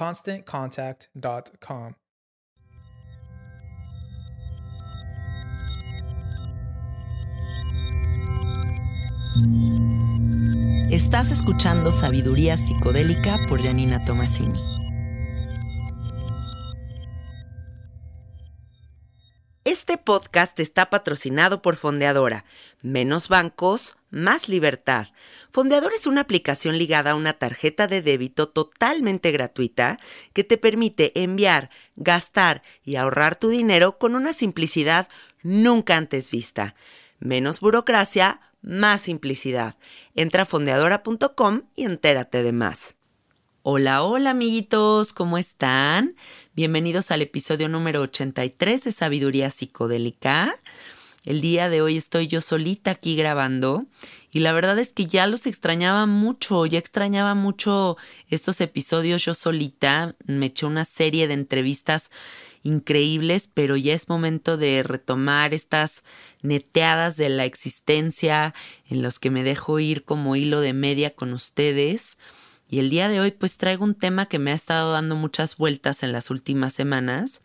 ConstantContact.com. 0.00 1.92
Estás 10.90 11.30
escuchando 11.30 11.92
Sabiduría 11.92 12.56
Psicodélica 12.56 13.40
por 13.46 13.62
Janina 13.62 14.02
Tomasini. 14.06 14.58
Este 19.64 19.98
podcast 19.98 20.58
está 20.60 20.88
patrocinado 20.88 21.60
por 21.60 21.76
Fondeadora. 21.76 22.46
Menos 22.80 23.28
bancos, 23.28 23.98
más 24.10 24.48
libertad. 24.48 25.08
Fondeadora 25.52 25.94
es 25.94 26.06
una 26.06 26.22
aplicación 26.22 26.78
ligada 26.78 27.12
a 27.12 27.14
una 27.14 27.34
tarjeta 27.34 27.86
de 27.86 28.02
débito 28.02 28.48
totalmente 28.48 29.30
gratuita 29.32 29.96
que 30.32 30.44
te 30.44 30.58
permite 30.58 31.22
enviar, 31.22 31.70
gastar 31.96 32.62
y 32.84 32.96
ahorrar 32.96 33.36
tu 33.36 33.48
dinero 33.48 33.98
con 33.98 34.14
una 34.14 34.32
simplicidad 34.32 35.08
nunca 35.42 35.96
antes 35.96 36.30
vista. 36.30 36.74
Menos 37.18 37.60
burocracia, 37.60 38.40
más 38.62 39.02
simplicidad. 39.02 39.76
Entra 40.14 40.42
a 40.42 40.46
fondeadora.com 40.46 41.62
y 41.76 41.84
entérate 41.84 42.42
de 42.42 42.52
más. 42.52 42.94
Hola, 43.62 44.02
hola 44.02 44.30
amiguitos, 44.30 45.12
¿cómo 45.12 45.36
están? 45.36 46.16
Bienvenidos 46.54 47.10
al 47.10 47.20
episodio 47.20 47.68
número 47.68 48.00
83 48.00 48.84
de 48.84 48.92
Sabiduría 48.92 49.50
Psicodélica. 49.50 50.54
El 51.24 51.42
día 51.42 51.68
de 51.68 51.82
hoy 51.82 51.98
estoy 51.98 52.28
yo 52.28 52.40
solita 52.40 52.92
aquí 52.92 53.14
grabando 53.14 53.86
y 54.32 54.40
la 54.40 54.52
verdad 54.52 54.78
es 54.78 54.94
que 54.94 55.04
ya 55.04 55.26
los 55.26 55.46
extrañaba 55.46 56.06
mucho, 56.06 56.64
ya 56.64 56.78
extrañaba 56.78 57.34
mucho 57.34 57.98
estos 58.28 58.60
episodios 58.62 59.24
yo 59.24 59.34
solita. 59.34 60.16
Me 60.24 60.46
eché 60.46 60.64
una 60.64 60.86
serie 60.86 61.28
de 61.28 61.34
entrevistas 61.34 62.10
increíbles, 62.62 63.50
pero 63.52 63.76
ya 63.76 63.92
es 63.92 64.08
momento 64.08 64.56
de 64.56 64.82
retomar 64.82 65.52
estas 65.52 66.04
neteadas 66.40 67.18
de 67.18 67.28
la 67.28 67.44
existencia 67.44 68.54
en 68.88 69.02
los 69.02 69.18
que 69.18 69.30
me 69.30 69.42
dejo 69.42 69.78
ir 69.78 70.04
como 70.04 70.36
hilo 70.36 70.60
de 70.60 70.72
media 70.72 71.10
con 71.10 71.34
ustedes. 71.34 72.18
Y 72.70 72.78
el 72.78 72.88
día 72.88 73.08
de 73.08 73.20
hoy 73.20 73.32
pues 73.32 73.58
traigo 73.58 73.84
un 73.84 73.94
tema 73.94 74.26
que 74.26 74.38
me 74.38 74.52
ha 74.52 74.54
estado 74.54 74.92
dando 74.92 75.16
muchas 75.16 75.58
vueltas 75.58 76.02
en 76.02 76.12
las 76.12 76.30
últimas 76.30 76.72
semanas 76.72 77.42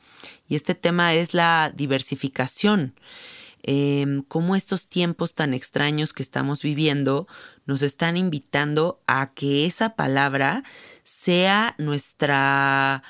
y 0.48 0.56
este 0.56 0.76
tema 0.76 1.14
es 1.14 1.34
la 1.34 1.74
diversificación. 1.76 2.94
Eh, 3.68 4.22
cómo 4.28 4.56
estos 4.56 4.90
tiempos 4.90 5.34
tan 5.34 5.56
extraños 5.56 6.14
que 6.14 6.22
estamos 6.22 6.62
viviendo 6.62 7.28
nos 7.66 7.82
están 7.82 8.16
invitando 8.16 9.02
a 9.08 9.34
que 9.34 9.66
esa 9.66 9.96
palabra 9.96 10.64
sea 11.04 11.74
nuestra 11.80 13.04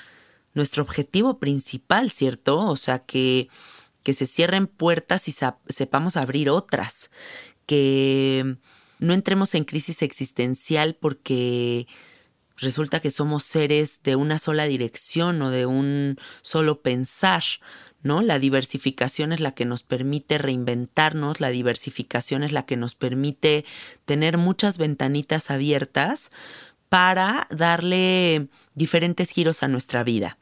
nuestro 0.56 0.82
objetivo 0.82 1.38
principal, 1.38 2.10
¿cierto? 2.10 2.56
O 2.56 2.76
sea, 2.76 3.00
que, 3.00 3.48
que 4.02 4.14
se 4.14 4.26
cierren 4.26 4.66
puertas 4.66 5.28
y 5.28 5.34
sepamos 5.68 6.16
abrir 6.16 6.48
otras, 6.48 7.10
que 7.66 8.56
no 8.98 9.12
entremos 9.12 9.54
en 9.54 9.64
crisis 9.64 10.00
existencial 10.00 10.94
porque 10.94 11.86
resulta 12.56 13.00
que 13.00 13.10
somos 13.10 13.44
seres 13.44 14.00
de 14.02 14.16
una 14.16 14.38
sola 14.38 14.66
dirección 14.66 15.42
o 15.42 15.50
de 15.50 15.66
un 15.66 16.18
solo 16.40 16.80
pensar, 16.80 17.42
¿no? 18.06 18.22
La 18.22 18.38
diversificación 18.38 19.32
es 19.32 19.40
la 19.40 19.52
que 19.52 19.64
nos 19.64 19.82
permite 19.82 20.38
reinventarnos, 20.38 21.40
la 21.40 21.50
diversificación 21.50 22.42
es 22.42 22.52
la 22.52 22.64
que 22.64 22.76
nos 22.76 22.94
permite 22.94 23.64
tener 24.04 24.38
muchas 24.38 24.78
ventanitas 24.78 25.50
abiertas 25.50 26.30
para 26.88 27.46
darle 27.50 28.48
diferentes 28.74 29.30
giros 29.30 29.62
a 29.62 29.68
nuestra 29.68 30.04
vida. 30.04 30.38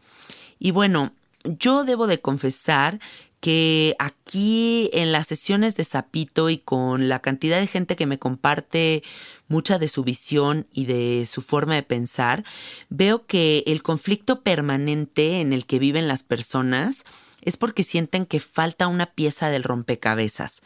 Y 0.59 0.71
bueno, 0.71 1.13
yo 1.45 1.85
debo 1.85 2.07
de 2.07 2.21
confesar 2.21 3.01
que 3.41 3.95
aquí 3.99 4.89
en 4.95 5.13
las 5.13 5.27
sesiones 5.27 5.77
de 5.77 5.85
Zapito 5.85 6.49
y 6.49 6.57
con 6.57 7.11
la 7.11 7.19
cantidad 7.19 7.61
de 7.61 7.67
gente 7.67 7.95
que 7.95 8.07
me 8.07 8.19
comparte 8.19 9.03
mucha 9.49 9.79
de 9.79 9.89
su 9.89 10.03
visión 10.03 10.67
y 10.73 10.87
de 10.87 11.27
su 11.31 11.43
forma 11.43 11.75
de 11.75 11.83
pensar, 11.83 12.45
veo 12.89 13.27
que 13.27 13.63
el 13.67 13.83
conflicto 13.83 14.41
permanente 14.41 15.43
en 15.43 15.53
el 15.53 15.67
que 15.67 15.79
viven 15.79 16.09
las 16.09 16.23
personas 16.23 17.05
es 17.45 17.57
porque 17.57 17.85
sienten 17.85 18.27
que 18.27 18.41
falta 18.41 18.89
una 18.89 19.07
pieza 19.07 19.51
del 19.51 19.63
rompecabezas. 19.63 20.63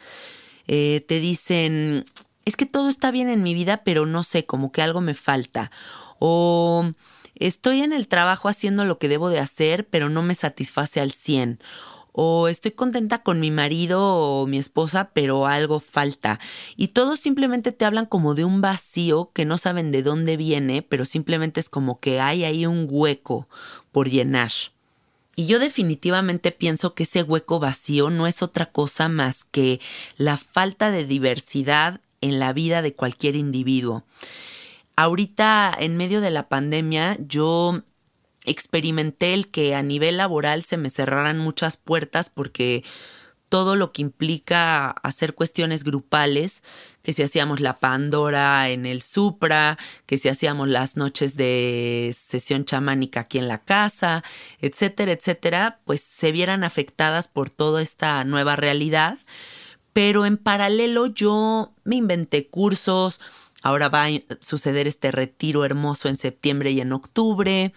Eh, 0.67 1.03
te 1.07 1.19
dicen, 1.19 2.05
es 2.45 2.55
que 2.55 2.65
todo 2.65 2.89
está 2.89 3.11
bien 3.11 3.29
en 3.29 3.43
mi 3.43 3.53
vida, 3.53 3.83
pero 3.83 4.05
no 4.05 4.23
sé, 4.23 4.45
como 4.45 4.71
que 4.71 4.81
algo 4.81 5.01
me 5.01 5.13
falta. 5.13 5.71
O 6.19 6.91
estoy 7.35 7.81
en 7.81 7.93
el 7.93 8.07
trabajo 8.07 8.49
haciendo 8.49 8.85
lo 8.85 8.99
que 8.99 9.09
debo 9.09 9.29
de 9.29 9.39
hacer, 9.39 9.87
pero 9.87 10.09
no 10.09 10.21
me 10.21 10.35
satisface 10.35 10.99
al 10.99 11.11
100 11.11 11.59
o 12.11 12.49
estoy 12.49 12.71
contenta 12.71 13.23
con 13.23 13.39
mi 13.39 13.49
marido 13.49 14.01
o 14.01 14.45
mi 14.45 14.57
esposa, 14.57 15.11
pero 15.13 15.47
algo 15.47 15.79
falta. 15.79 16.39
Y 16.75 16.89
todos 16.89 17.19
simplemente 17.19 17.71
te 17.71 17.85
hablan 17.85 18.05
como 18.05 18.35
de 18.35 18.43
un 18.43 18.59
vacío 18.59 19.31
que 19.33 19.45
no 19.45 19.57
saben 19.57 19.91
de 19.91 20.03
dónde 20.03 20.35
viene, 20.35 20.81
pero 20.81 21.05
simplemente 21.05 21.59
es 21.59 21.69
como 21.69 21.99
que 22.01 22.19
hay 22.19 22.43
ahí 22.43 22.65
un 22.65 22.87
hueco 22.89 23.47
por 23.93 24.09
llenar. 24.09 24.51
Y 25.39 25.45
yo 25.45 25.57
definitivamente 25.57 26.51
pienso 26.51 26.95
que 26.95 27.03
ese 27.03 27.23
hueco 27.23 27.61
vacío 27.61 28.09
no 28.09 28.27
es 28.27 28.43
otra 28.43 28.65
cosa 28.65 29.07
más 29.07 29.45
que 29.45 29.79
la 30.17 30.35
falta 30.35 30.91
de 30.91 31.05
diversidad 31.05 32.01
en 32.19 32.39
la 32.39 32.51
vida 32.51 32.81
de 32.81 32.93
cualquier 32.93 33.37
individuo. 33.37 34.03
ahorita 34.97 35.73
en 35.79 35.95
medio 35.95 36.19
de 36.19 36.29
la 36.29 36.49
pandemia 36.49 37.15
yo 37.25 37.83
experimenté 38.43 39.33
el 39.33 39.49
que 39.49 39.75
a 39.75 39.81
nivel 39.81 40.17
laboral 40.17 40.61
se 40.61 40.75
me 40.75 40.89
cerraran 40.89 41.37
muchas 41.37 41.77
puertas 41.77 42.29
porque 42.29 42.83
todo 43.49 43.75
lo 43.75 43.91
que 43.91 44.03
implica 44.03 44.91
hacer 44.91 45.33
cuestiones 45.33 45.83
grupales, 45.83 46.63
que 47.01 47.13
si 47.13 47.23
hacíamos 47.23 47.59
la 47.59 47.79
Pandora 47.79 48.69
en 48.69 48.85
el 48.85 49.01
Supra, 49.01 49.77
que 50.05 50.19
si 50.19 50.29
hacíamos 50.29 50.69
las 50.69 50.95
noches 50.95 51.35
de 51.35 52.15
sesión 52.17 52.63
chamánica 52.63 53.21
aquí 53.21 53.39
en 53.39 53.47
la 53.47 53.63
casa, 53.63 54.23
etcétera, 54.61 55.11
etcétera, 55.11 55.79
pues 55.85 56.01
se 56.01 56.31
vieran 56.31 56.63
afectadas 56.63 57.27
por 57.27 57.49
toda 57.49 57.81
esta 57.81 58.23
nueva 58.23 58.55
realidad. 58.55 59.17
Pero 59.91 60.25
en 60.27 60.37
paralelo 60.37 61.07
yo 61.07 61.73
me 61.83 61.95
inventé 61.95 62.47
cursos, 62.47 63.19
ahora 63.63 63.89
va 63.89 64.05
a 64.05 64.09
suceder 64.39 64.87
este 64.87 65.11
retiro 65.11 65.65
hermoso 65.65 66.07
en 66.07 66.15
septiembre 66.15 66.71
y 66.71 66.81
en 66.81 66.93
octubre, 66.93 67.73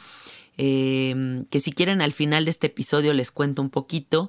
eh, 0.59 1.45
que 1.51 1.61
si 1.61 1.73
quieren 1.73 2.03
al 2.03 2.13
final 2.13 2.45
de 2.45 2.51
este 2.51 2.67
episodio 2.67 3.15
les 3.15 3.31
cuento 3.31 3.63
un 3.63 3.71
poquito. 3.71 4.29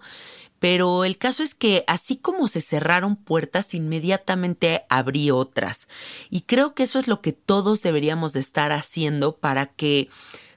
Pero 0.63 1.03
el 1.03 1.17
caso 1.17 1.43
es 1.43 1.55
que 1.55 1.83
así 1.87 2.15
como 2.15 2.47
se 2.47 2.61
cerraron 2.61 3.17
puertas, 3.17 3.73
inmediatamente 3.73 4.85
abrí 4.87 5.29
otras. 5.29 5.89
Y 6.29 6.43
creo 6.43 6.73
que 6.73 6.83
eso 6.83 6.99
es 6.99 7.09
lo 7.09 7.19
que 7.19 7.33
todos 7.33 7.81
deberíamos 7.81 8.31
de 8.31 8.39
estar 8.39 8.71
haciendo 8.71 9.35
para 9.35 9.65
que 9.65 10.07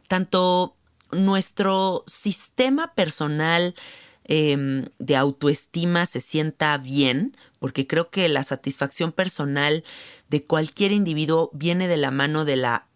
tanto 0.07 0.77
nuestro 1.11 2.05
sistema 2.07 2.95
personal 2.95 3.75
em, 4.23 4.85
de 5.01 5.17
autoestima 5.17 6.07
se 6.07 6.21
sienta 6.21 6.79
bien, 6.79 7.37
porque 7.59 7.89
creo 7.89 8.09
que 8.09 8.29
la 8.29 8.45
satisfacción 8.45 9.11
personal 9.11 9.83
de 10.29 10.45
cualquier 10.45 10.93
individuo 10.93 11.51
viene 11.53 11.89
de 11.89 11.97
la 11.97 12.13
mano 12.13 12.45
de 12.45 12.55
la 12.55 12.87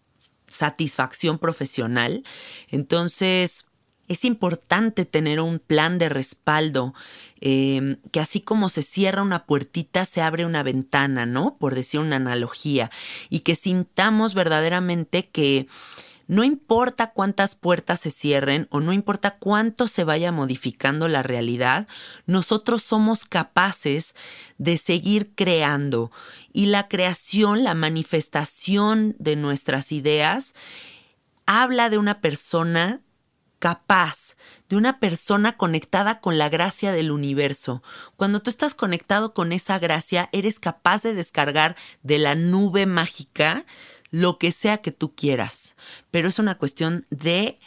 satisfacción 0.47 1.39
profesional. 1.39 2.23
Entonces, 2.69 3.65
es 4.11 4.25
importante 4.25 5.05
tener 5.05 5.39
un 5.39 5.59
plan 5.59 5.97
de 5.97 6.09
respaldo, 6.09 6.93
em, 7.39 7.95
que 8.11 8.19
así 8.19 8.41
como 8.41 8.67
se 8.67 8.81
cierra 8.81 9.21
una 9.21 9.45
puertita, 9.45 10.03
se 10.03 10.21
abre 10.21 10.45
una 10.45 10.63
ventana, 10.63 11.25
¿no? 11.25 11.55
Por 11.57 11.75
decir 11.75 12.01
una 12.01 12.17
analogía, 12.17 12.91
y 13.29 13.39
que 13.39 13.55
sintamos 13.55 14.33
verdaderamente 14.33 15.29
que 15.29 15.67
no 16.27 16.43
importa 16.43 17.11
cuántas 17.11 17.55
puertas 17.55 18.01
se 18.01 18.11
cierren 18.11 18.67
o 18.69 18.81
no 18.81 18.91
importa 18.91 19.37
cuánto 19.37 19.87
se 19.87 20.03
vaya 20.03 20.33
modificando 20.33 21.07
la 21.07 21.23
realidad, 21.23 21.87
nosotros 22.25 22.83
somos 22.83 23.23
capaces 23.23 24.13
de 24.57 24.77
seguir 24.77 25.31
creando. 25.35 26.11
Y 26.51 26.65
la 26.65 26.89
creación, 26.89 27.63
la 27.63 27.75
manifestación 27.75 29.15
de 29.19 29.37
nuestras 29.37 29.93
ideas, 29.93 30.53
habla 31.45 31.89
de 31.89 31.97
una 31.97 32.19
persona 32.19 33.01
capaz, 33.61 34.35
de 34.69 34.75
una 34.75 34.99
persona 34.99 35.55
conectada 35.55 36.19
con 36.19 36.39
la 36.39 36.49
gracia 36.49 36.91
del 36.91 37.11
universo. 37.11 37.83
Cuando 38.17 38.41
tú 38.41 38.49
estás 38.49 38.73
conectado 38.73 39.35
con 39.35 39.53
esa 39.53 39.77
gracia, 39.77 40.29
eres 40.33 40.59
capaz 40.59 41.03
de 41.03 41.13
descargar 41.13 41.77
de 42.01 42.17
la 42.17 42.33
nube 42.33 42.87
mágica 42.87 43.63
lo 44.09 44.39
que 44.39 44.51
sea 44.51 44.79
que 44.79 44.91
tú 44.91 45.15
quieras. 45.15 45.75
Pero 46.09 46.27
es 46.27 46.39
una 46.39 46.57
cuestión 46.57 47.05
de 47.11 47.59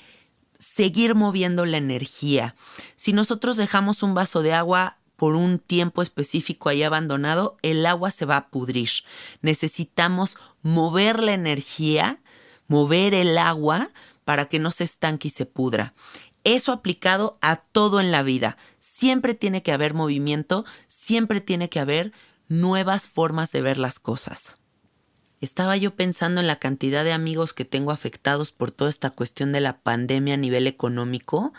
seguir 0.58 1.14
moviendo 1.14 1.64
la 1.64 1.78
energía. 1.78 2.56
Si 2.96 3.12
nosotros 3.12 3.56
dejamos 3.56 4.02
un 4.02 4.14
vaso 4.14 4.42
de 4.42 4.52
agua 4.52 4.98
por 5.14 5.36
un 5.36 5.60
tiempo 5.60 6.02
específico 6.02 6.70
ahí 6.70 6.82
abandonado, 6.82 7.56
el 7.62 7.86
agua 7.86 8.10
se 8.10 8.26
va 8.26 8.36
a 8.36 8.48
pudrir. 8.48 8.90
Necesitamos 9.42 10.38
mover 10.62 11.22
la 11.22 11.34
energía, 11.34 12.18
mover 12.66 13.14
el 13.14 13.38
agua 13.38 13.90
para 14.24 14.46
que 14.46 14.58
no 14.58 14.70
se 14.70 14.84
estanque 14.84 15.28
y 15.28 15.30
se 15.30 15.46
pudra. 15.46 15.94
Eso 16.44 16.72
aplicado 16.72 17.38
a 17.40 17.56
todo 17.56 18.00
en 18.00 18.12
la 18.12 18.22
vida. 18.22 18.56
Siempre 18.78 19.34
tiene 19.34 19.62
que 19.62 19.72
haber 19.72 19.94
movimiento, 19.94 20.64
siempre 20.86 21.40
tiene 21.40 21.68
que 21.70 21.80
haber 21.80 22.12
nuevas 22.48 23.08
formas 23.08 23.50
de 23.52 23.62
ver 23.62 23.78
las 23.78 23.98
cosas. 23.98 24.58
Estaba 25.40 25.76
yo 25.76 25.94
pensando 25.94 26.40
en 26.40 26.46
la 26.46 26.58
cantidad 26.58 27.04
de 27.04 27.12
amigos 27.12 27.52
que 27.52 27.64
tengo 27.64 27.90
afectados 27.90 28.52
por 28.52 28.70
toda 28.70 28.90
esta 28.90 29.10
cuestión 29.10 29.52
de 29.52 29.60
la 29.60 29.80
pandemia 29.80 30.34
a 30.34 30.38
nivel 30.38 30.66
económico 30.66 31.52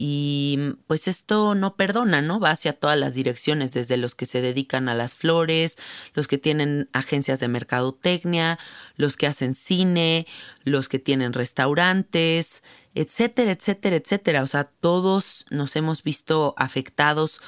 y 0.00 0.54
mm, 0.58 0.70
pues 0.86 1.08
esto 1.08 1.56
no 1.56 1.74
perdona, 1.74 2.22
¿no? 2.22 2.38
Va 2.38 2.52
hacia 2.52 2.72
todas 2.72 2.96
las 2.96 3.14
direcciones, 3.14 3.72
desde 3.72 3.96
los 3.96 4.14
que 4.14 4.26
se 4.26 4.40
dedican 4.40 4.88
a 4.88 4.94
las 4.94 5.16
flores, 5.16 5.76
los 6.14 6.28
que 6.28 6.38
tienen 6.38 6.88
agencias 6.92 7.40
de 7.40 7.48
mercadotecnia, 7.48 8.60
los 8.96 9.16
que 9.16 9.26
hacen 9.26 9.54
cine, 9.54 10.28
los 10.62 10.88
que 10.88 11.00
tienen 11.00 11.32
restaurantes, 11.32 12.62
etcétera, 12.94 13.50
etcétera, 13.50 13.96
etcétera. 13.96 14.44
O 14.44 14.46
sea, 14.46 14.70
todos 14.80 15.46
nos 15.50 15.74
hemos 15.74 16.04
visto 16.04 16.54
afectados 16.56 17.40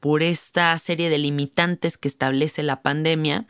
por 0.00 0.22
esta 0.22 0.78
serie 0.78 1.10
de 1.10 1.18
limitantes 1.18 1.98
que 1.98 2.08
establece 2.08 2.62
la 2.62 2.80
pandemia, 2.80 3.46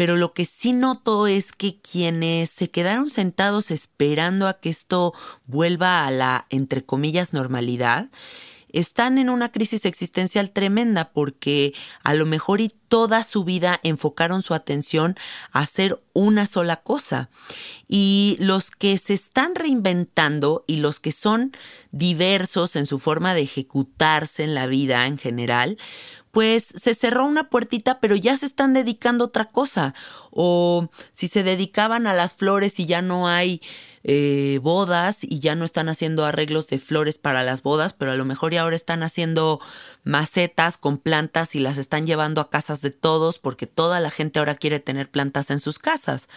pero 0.00 0.16
lo 0.16 0.32
que 0.32 0.46
sí 0.46 0.72
noto 0.72 1.26
es 1.26 1.52
que 1.52 1.78
quienes 1.78 2.48
se 2.48 2.70
quedaron 2.70 3.10
sentados 3.10 3.70
esperando 3.70 4.48
a 4.48 4.58
que 4.58 4.70
esto 4.70 5.12
vuelva 5.44 6.06
a 6.06 6.10
la, 6.10 6.46
entre 6.48 6.82
comillas, 6.82 7.34
normalidad, 7.34 8.08
están 8.72 9.18
en 9.18 9.28
una 9.28 9.52
crisis 9.52 9.84
existencial 9.84 10.52
tremenda 10.52 11.10
porque 11.10 11.74
a 12.02 12.14
lo 12.14 12.24
mejor 12.24 12.62
y 12.62 12.72
toda 12.88 13.24
su 13.24 13.44
vida 13.44 13.78
enfocaron 13.82 14.40
su 14.40 14.54
atención 14.54 15.16
a 15.52 15.60
hacer 15.60 16.02
una 16.14 16.46
sola 16.46 16.76
cosa. 16.76 17.28
Y 17.86 18.38
los 18.40 18.70
que 18.70 18.96
se 18.96 19.12
están 19.12 19.54
reinventando 19.54 20.64
y 20.66 20.78
los 20.78 20.98
que 20.98 21.12
son 21.12 21.52
diversos 21.92 22.74
en 22.74 22.86
su 22.86 22.98
forma 22.98 23.34
de 23.34 23.42
ejecutarse 23.42 24.44
en 24.44 24.54
la 24.54 24.66
vida 24.66 25.06
en 25.06 25.18
general, 25.18 25.76
pues 26.30 26.64
se 26.64 26.94
cerró 26.94 27.24
una 27.24 27.50
puertita, 27.50 28.00
pero 28.00 28.16
ya 28.16 28.36
se 28.36 28.46
están 28.46 28.72
dedicando 28.72 29.24
a 29.24 29.28
otra 29.28 29.46
cosa. 29.46 29.94
O 30.30 30.88
si 31.12 31.28
se 31.28 31.42
dedicaban 31.42 32.06
a 32.06 32.14
las 32.14 32.34
flores 32.34 32.78
y 32.78 32.86
ya 32.86 33.02
no 33.02 33.28
hay 33.28 33.60
eh, 34.02 34.60
bodas 34.62 35.24
y 35.24 35.40
ya 35.40 35.54
no 35.54 35.64
están 35.64 35.88
haciendo 35.88 36.24
arreglos 36.24 36.68
de 36.68 36.78
flores 36.78 37.18
para 37.18 37.42
las 37.42 37.62
bodas, 37.62 37.92
pero 37.92 38.12
a 38.12 38.16
lo 38.16 38.24
mejor 38.24 38.52
ya 38.52 38.62
ahora 38.62 38.76
están 38.76 39.02
haciendo 39.02 39.60
macetas 40.04 40.78
con 40.78 40.98
plantas 40.98 41.54
y 41.54 41.58
las 41.58 41.78
están 41.78 42.06
llevando 42.06 42.40
a 42.40 42.48
casas 42.48 42.80
de 42.80 42.90
todos 42.90 43.38
porque 43.38 43.66
toda 43.66 44.00
la 44.00 44.10
gente 44.10 44.38
ahora 44.38 44.54
quiere 44.54 44.80
tener 44.80 45.10
plantas 45.10 45.50
en 45.50 45.58
sus 45.58 45.78
casas. 45.78 46.28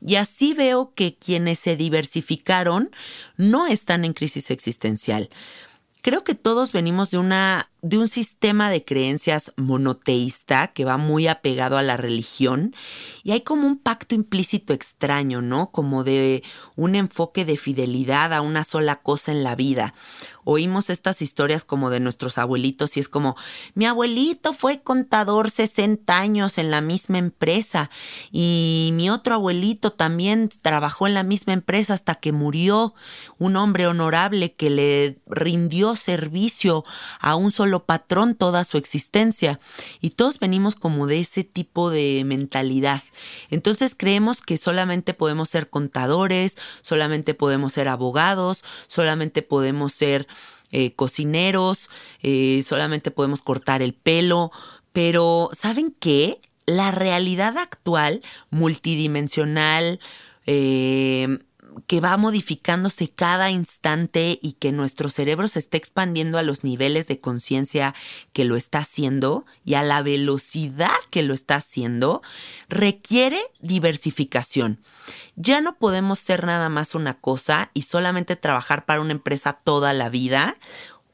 Y 0.00 0.16
así 0.16 0.54
veo 0.54 0.92
que 0.94 1.16
quienes 1.16 1.58
se 1.58 1.76
diversificaron 1.76 2.90
no 3.36 3.66
están 3.66 4.04
en 4.04 4.12
crisis 4.12 4.50
existencial. 4.50 5.28
Creo 6.02 6.24
que 6.24 6.34
todos 6.34 6.72
venimos 6.72 7.10
de 7.10 7.18
una 7.18 7.70
de 7.80 7.98
un 7.98 8.08
sistema 8.08 8.70
de 8.70 8.84
creencias 8.84 9.52
monoteísta 9.56 10.68
que 10.68 10.84
va 10.84 10.96
muy 10.96 11.28
apegado 11.28 11.78
a 11.78 11.82
la 11.82 11.96
religión 11.96 12.74
y 13.22 13.32
hay 13.32 13.42
como 13.42 13.66
un 13.66 13.78
pacto 13.78 14.16
implícito 14.16 14.72
extraño, 14.72 15.42
¿no? 15.42 15.70
Como 15.70 16.02
de 16.02 16.42
un 16.74 16.96
enfoque 16.96 17.44
de 17.44 17.56
fidelidad 17.56 18.32
a 18.32 18.40
una 18.40 18.64
sola 18.64 18.96
cosa 18.96 19.30
en 19.30 19.44
la 19.44 19.54
vida. 19.54 19.94
Oímos 20.44 20.88
estas 20.88 21.20
historias 21.20 21.64
como 21.64 21.90
de 21.90 22.00
nuestros 22.00 22.38
abuelitos 22.38 22.96
y 22.96 23.00
es 23.00 23.08
como, 23.08 23.36
mi 23.74 23.84
abuelito 23.84 24.54
fue 24.54 24.80
contador 24.80 25.50
60 25.50 26.18
años 26.18 26.56
en 26.56 26.70
la 26.70 26.80
misma 26.80 27.18
empresa 27.18 27.90
y 28.32 28.90
mi 28.94 29.10
otro 29.10 29.34
abuelito 29.34 29.92
también 29.92 30.48
trabajó 30.62 31.06
en 31.06 31.12
la 31.12 31.22
misma 31.22 31.52
empresa 31.52 31.92
hasta 31.92 32.14
que 32.14 32.32
murió, 32.32 32.94
un 33.36 33.56
hombre 33.56 33.86
honorable 33.86 34.54
que 34.54 34.70
le 34.70 35.18
rindió 35.26 35.96
servicio 35.96 36.82
a 37.20 37.36
un 37.36 37.50
solo 37.50 37.67
patrón 37.84 38.34
toda 38.34 38.64
su 38.64 38.78
existencia 38.78 39.60
y 40.00 40.10
todos 40.10 40.38
venimos 40.38 40.74
como 40.74 41.06
de 41.06 41.20
ese 41.20 41.44
tipo 41.44 41.90
de 41.90 42.22
mentalidad. 42.24 43.02
Entonces 43.50 43.94
creemos 43.96 44.40
que 44.40 44.56
solamente 44.56 45.14
podemos 45.14 45.48
ser 45.48 45.70
contadores, 45.70 46.56
solamente 46.82 47.34
podemos 47.34 47.72
ser 47.72 47.88
abogados, 47.88 48.64
solamente 48.86 49.42
podemos 49.42 49.92
ser 49.92 50.26
eh, 50.70 50.92
cocineros, 50.92 51.90
eh, 52.22 52.62
solamente 52.64 53.10
podemos 53.10 53.42
cortar 53.42 53.82
el 53.82 53.94
pelo, 53.94 54.52
pero 54.92 55.50
¿saben 55.52 55.94
qué? 55.98 56.40
La 56.66 56.90
realidad 56.90 57.56
actual, 57.56 58.22
multidimensional, 58.50 60.00
eh, 60.44 61.38
que 61.86 62.00
va 62.00 62.16
modificándose 62.16 63.08
cada 63.08 63.50
instante 63.50 64.38
y 64.40 64.52
que 64.52 64.72
nuestro 64.72 65.08
cerebro 65.10 65.48
se 65.48 65.58
está 65.58 65.76
expandiendo 65.76 66.38
a 66.38 66.42
los 66.42 66.64
niveles 66.64 67.06
de 67.06 67.20
conciencia 67.20 67.94
que 68.32 68.44
lo 68.44 68.56
está 68.56 68.78
haciendo 68.78 69.46
y 69.64 69.74
a 69.74 69.82
la 69.82 70.02
velocidad 70.02 70.96
que 71.10 71.22
lo 71.22 71.34
está 71.34 71.56
haciendo, 71.56 72.22
requiere 72.68 73.38
diversificación. 73.60 74.80
Ya 75.36 75.60
no 75.60 75.76
podemos 75.76 76.18
ser 76.18 76.44
nada 76.46 76.68
más 76.68 76.94
una 76.94 77.14
cosa 77.14 77.70
y 77.74 77.82
solamente 77.82 78.36
trabajar 78.36 78.84
para 78.84 79.00
una 79.00 79.12
empresa 79.12 79.60
toda 79.64 79.92
la 79.92 80.08
vida 80.08 80.56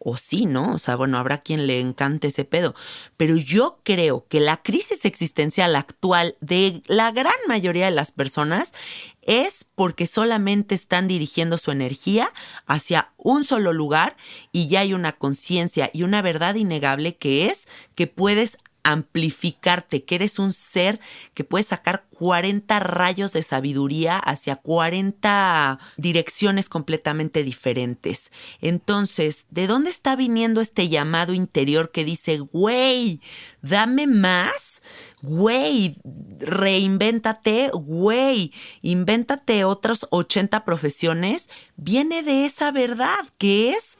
o 0.04 0.16
sí, 0.16 0.46
¿no? 0.46 0.74
O 0.74 0.78
sea, 0.78 0.96
bueno, 0.96 1.18
habrá 1.18 1.38
quien 1.38 1.66
le 1.66 1.80
encante 1.80 2.28
ese 2.28 2.44
pedo. 2.44 2.74
Pero 3.16 3.36
yo 3.36 3.80
creo 3.82 4.26
que 4.28 4.38
la 4.38 4.62
crisis 4.62 5.04
existencial 5.04 5.74
actual 5.74 6.36
de 6.40 6.82
la 6.86 7.10
gran 7.10 7.34
mayoría 7.48 7.86
de 7.86 7.90
las 7.90 8.12
personas 8.12 8.74
es 9.22 9.64
porque 9.74 10.06
solamente 10.06 10.74
están 10.74 11.08
dirigiendo 11.08 11.56
su 11.56 11.70
energía 11.70 12.30
hacia 12.66 13.12
un 13.16 13.44
solo 13.44 13.72
lugar 13.72 14.16
y 14.52 14.68
ya 14.68 14.80
hay 14.80 14.92
una 14.92 15.12
conciencia 15.12 15.90
y 15.94 16.02
una 16.02 16.20
verdad 16.20 16.54
innegable 16.54 17.16
que 17.16 17.46
es 17.46 17.66
que 17.94 18.06
puedes 18.06 18.58
amplificarte, 18.84 20.04
que 20.04 20.14
eres 20.14 20.38
un 20.38 20.52
ser 20.52 21.00
que 21.32 21.42
puede 21.42 21.64
sacar 21.64 22.06
40 22.14 22.78
rayos 22.78 23.32
de 23.32 23.42
sabiduría 23.42 24.18
hacia 24.18 24.56
40 24.56 25.80
direcciones 25.96 26.68
completamente 26.68 27.42
diferentes. 27.42 28.30
Entonces, 28.60 29.46
¿de 29.50 29.66
dónde 29.66 29.90
está 29.90 30.14
viniendo 30.14 30.60
este 30.60 30.88
llamado 30.88 31.34
interior 31.34 31.90
que 31.90 32.04
dice, 32.04 32.38
güey, 32.38 33.20
dame 33.62 34.06
más? 34.06 34.82
Güey, 35.22 35.96
reinvéntate, 36.38 37.70
güey, 37.72 38.52
invéntate 38.82 39.64
otras 39.64 40.06
80 40.10 40.64
profesiones. 40.64 41.48
Viene 41.76 42.22
de 42.22 42.44
esa 42.44 42.70
verdad 42.70 43.24
que 43.38 43.70
es 43.70 43.98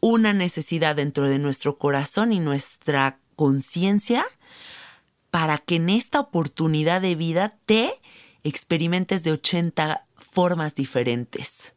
una 0.00 0.32
necesidad 0.32 0.96
dentro 0.96 1.28
de 1.28 1.38
nuestro 1.38 1.78
corazón 1.78 2.32
y 2.32 2.40
nuestra 2.40 3.21
conciencia 3.34 4.24
para 5.30 5.58
que 5.58 5.76
en 5.76 5.90
esta 5.90 6.20
oportunidad 6.20 7.00
de 7.00 7.14
vida 7.14 7.56
te 7.64 7.92
experimentes 8.44 9.22
de 9.22 9.32
80 9.32 10.06
formas 10.16 10.74
diferentes. 10.74 11.74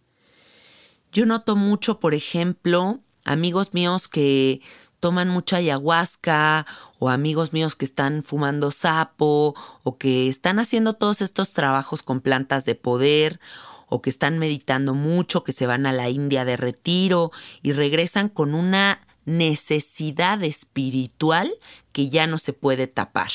Yo 1.11 1.25
noto 1.25 1.55
mucho, 1.55 1.99
por 1.99 2.13
ejemplo, 2.13 2.99
amigos 3.23 3.73
míos 3.73 4.07
que 4.07 4.61
toman 4.99 5.29
mucha 5.29 5.57
ayahuasca 5.57 6.65
o 6.99 7.09
amigos 7.09 7.53
míos 7.53 7.75
que 7.75 7.85
están 7.85 8.23
fumando 8.23 8.71
sapo 8.71 9.55
o 9.83 9.97
que 9.97 10.27
están 10.27 10.59
haciendo 10.59 10.93
todos 10.93 11.21
estos 11.21 11.53
trabajos 11.53 12.03
con 12.03 12.21
plantas 12.21 12.65
de 12.65 12.75
poder 12.75 13.39
o 13.87 14.01
que 14.01 14.09
están 14.09 14.39
meditando 14.39 14.93
mucho, 14.93 15.43
que 15.43 15.51
se 15.51 15.67
van 15.67 15.85
a 15.85 15.93
la 15.93 16.09
India 16.09 16.43
de 16.43 16.57
retiro 16.57 17.31
y 17.61 17.71
regresan 17.71 18.29
con 18.29 18.55
una 18.55 19.04
necesidad 19.25 20.43
espiritual 20.43 21.51
que 21.91 22.09
ya 22.09 22.27
no 22.27 22.37
se 22.37 22.53
puede 22.53 22.87
tapar. 22.87 23.29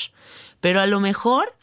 Pero 0.59 0.79
a 0.79 0.87
lo 0.87 0.99
mejor, 0.99 1.55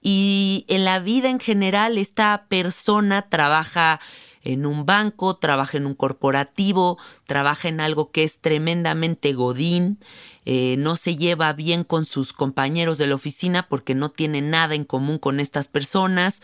y 0.00 0.64
en 0.68 0.84
la 0.84 0.98
vida 0.98 1.30
en 1.30 1.40
general, 1.40 1.98
esta 1.98 2.46
persona 2.48 3.28
trabaja 3.28 4.00
en 4.44 4.66
un 4.66 4.84
banco, 4.84 5.36
trabaja 5.36 5.78
en 5.78 5.86
un 5.86 5.94
corporativo, 5.94 6.98
trabaja 7.26 7.68
en 7.68 7.80
algo 7.80 8.10
que 8.10 8.24
es 8.24 8.40
tremendamente 8.40 9.32
godín, 9.32 9.98
eh, 10.44 10.74
no 10.78 10.96
se 10.96 11.16
lleva 11.16 11.52
bien 11.52 11.84
con 11.84 12.04
sus 12.04 12.32
compañeros 12.32 12.98
de 12.98 13.06
la 13.06 13.14
oficina 13.14 13.68
porque 13.68 13.94
no 13.94 14.10
tiene 14.10 14.40
nada 14.42 14.74
en 14.74 14.84
común 14.84 15.18
con 15.18 15.38
estas 15.38 15.68
personas, 15.68 16.42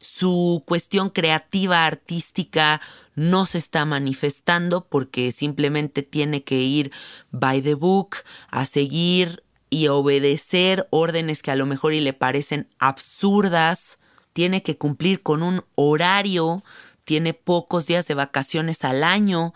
su 0.00 0.64
cuestión 0.66 1.10
creativa, 1.10 1.86
artística, 1.86 2.80
no 3.16 3.46
se 3.46 3.58
está 3.58 3.84
manifestando 3.84 4.86
porque 4.86 5.32
simplemente 5.32 6.02
tiene 6.02 6.44
que 6.44 6.60
ir 6.60 6.92
by 7.32 7.60
the 7.62 7.74
book 7.74 8.16
a 8.50 8.66
seguir 8.66 9.42
y 9.70 9.88
obedecer 9.88 10.86
órdenes 10.90 11.42
que 11.42 11.50
a 11.50 11.56
lo 11.56 11.66
mejor 11.66 11.92
y 11.92 12.00
le 12.00 12.12
parecen 12.12 12.68
absurdas, 12.78 13.98
tiene 14.32 14.62
que 14.62 14.76
cumplir 14.76 15.22
con 15.22 15.42
un 15.42 15.64
horario, 15.74 16.62
tiene 17.04 17.34
pocos 17.34 17.86
días 17.86 18.06
de 18.06 18.14
vacaciones 18.14 18.84
al 18.84 19.02
año 19.02 19.54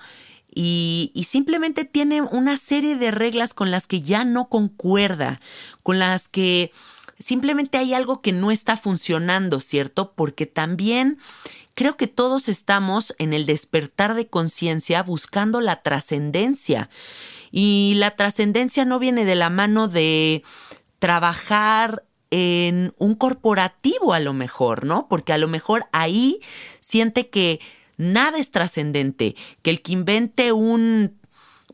y, 0.53 1.13
y, 1.15 1.25
simplemente 1.25 1.85
tiene 1.85 2.23
una 2.23 2.57
serie 2.57 2.97
de 2.97 3.13
reglas 3.13 3.55
con 3.55 3.71
las 3.71 3.87
que 3.87 4.03
ya 4.03 4.25
no 4.25 4.49
concuerda, 4.49 5.41
con 5.85 6.01
las 6.01 6.27
que 6.27 6.73
simplemente 7.21 7.79
hay 7.79 7.95
algo 7.95 8.21
que 8.21 8.33
no 8.33 8.51
está 8.51 8.77
funcionando, 8.77 9.61
¿cierto? 9.61 10.13
Porque 10.17 10.47
también 10.47 11.19
creo 11.81 11.97
que 11.97 12.09
todos 12.09 12.51
estamos 12.51 13.15
en 13.19 13.33
el 13.33 13.47
despertar 13.47 14.13
de 14.13 14.27
conciencia 14.27 15.03
buscando 15.03 15.63
la 15.63 15.81
trascendencia. 15.81 16.91
Y 17.51 17.95
la 17.97 18.17
trascendencia 18.17 18.85
no 18.85 18.99
viene 18.99 19.25
de 19.25 19.35
la 19.35 19.49
mano 19.49 19.89
de 19.89 20.43
trabajar 20.99 22.05
en 22.31 22.93
un 22.99 23.15
corporativo 23.15 24.13
a 24.13 24.21
lo 24.21 24.35
mejor, 24.35 24.85
¿no? 24.85 25.09
Porque 25.09 25.33
a 25.33 25.39
lo 25.39 25.49
mejor 25.49 25.87
ahí 25.91 26.41
siente 26.81 27.31
que 27.31 27.61
nada 27.97 28.37
es 28.37 28.51
trascendente, 28.51 29.35
que 29.63 29.71
el 29.71 29.81
que 29.81 29.93
invente 29.93 30.53
un 30.53 31.19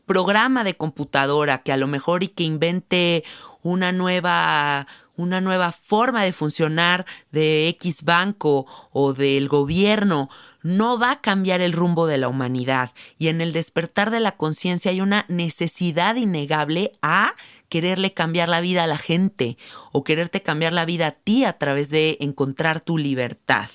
programa 0.07 0.63
de 0.63 0.75
computadora, 0.75 1.59
que 1.59 1.71
a 1.71 1.77
lo 1.77 1.85
mejor 1.85 2.23
y 2.23 2.29
que 2.29 2.43
invente 2.43 3.23
una 3.61 3.91
nueva 3.91 4.87
una 5.17 5.41
nueva 5.41 5.71
forma 5.71 6.23
de 6.23 6.31
funcionar 6.31 7.05
de 7.31 7.67
X 7.69 8.03
banco 8.03 8.67
o 8.91 9.13
del 9.13 9.49
gobierno 9.49 10.29
no 10.61 10.99
va 10.99 11.11
a 11.11 11.21
cambiar 11.21 11.59
el 11.59 11.73
rumbo 11.73 12.05
de 12.05 12.19
la 12.19 12.27
humanidad 12.27 12.91
y 13.17 13.29
en 13.29 13.41
el 13.41 13.51
despertar 13.51 14.11
de 14.11 14.19
la 14.19 14.33
conciencia 14.33 14.91
hay 14.91 15.01
una 15.01 15.25
necesidad 15.27 16.15
innegable 16.15 16.93
a 17.01 17.33
quererle 17.67 18.13
cambiar 18.13 18.47
la 18.47 18.61
vida 18.61 18.83
a 18.83 18.87
la 18.87 18.99
gente 18.99 19.57
o 19.91 20.03
quererte 20.03 20.43
cambiar 20.43 20.71
la 20.71 20.85
vida 20.85 21.07
a 21.07 21.11
ti 21.11 21.43
a 21.45 21.57
través 21.57 21.89
de 21.89 22.17
encontrar 22.21 22.79
tu 22.79 22.97
libertad. 22.97 23.69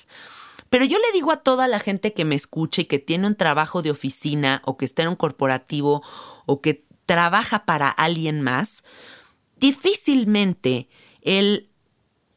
Pero 0.73 0.85
yo 0.85 0.97
le 0.97 1.11
digo 1.13 1.31
a 1.31 1.43
toda 1.43 1.67
la 1.67 1.77
gente 1.77 2.13
que 2.13 2.25
me 2.25 2.33
escuche 2.33 2.81
y 2.81 2.85
que 2.85 2.97
tiene 2.97 3.27
un 3.27 3.35
trabajo 3.35 3.83
de 3.83 3.91
oficina 3.91 4.63
o 4.65 4.75
que 4.75 4.85
está 4.85 5.03
en 5.03 5.09
un 5.09 5.15
corporativo 5.15 6.01
o 6.47 6.61
que 6.61 6.83
trabaja 7.05 7.63
para 7.65 7.89
alguien 7.89 8.41
más, 8.41 8.83
difícilmente 9.57 10.89
el 11.21 11.69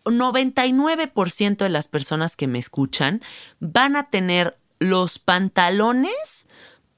99% 0.05 1.57
de 1.57 1.69
las 1.71 1.89
personas 1.89 2.37
que 2.37 2.47
me 2.47 2.59
escuchan 2.59 3.23
van 3.59 3.97
a 3.97 4.11
tener 4.11 4.59
los 4.81 5.19
pantalones 5.19 6.47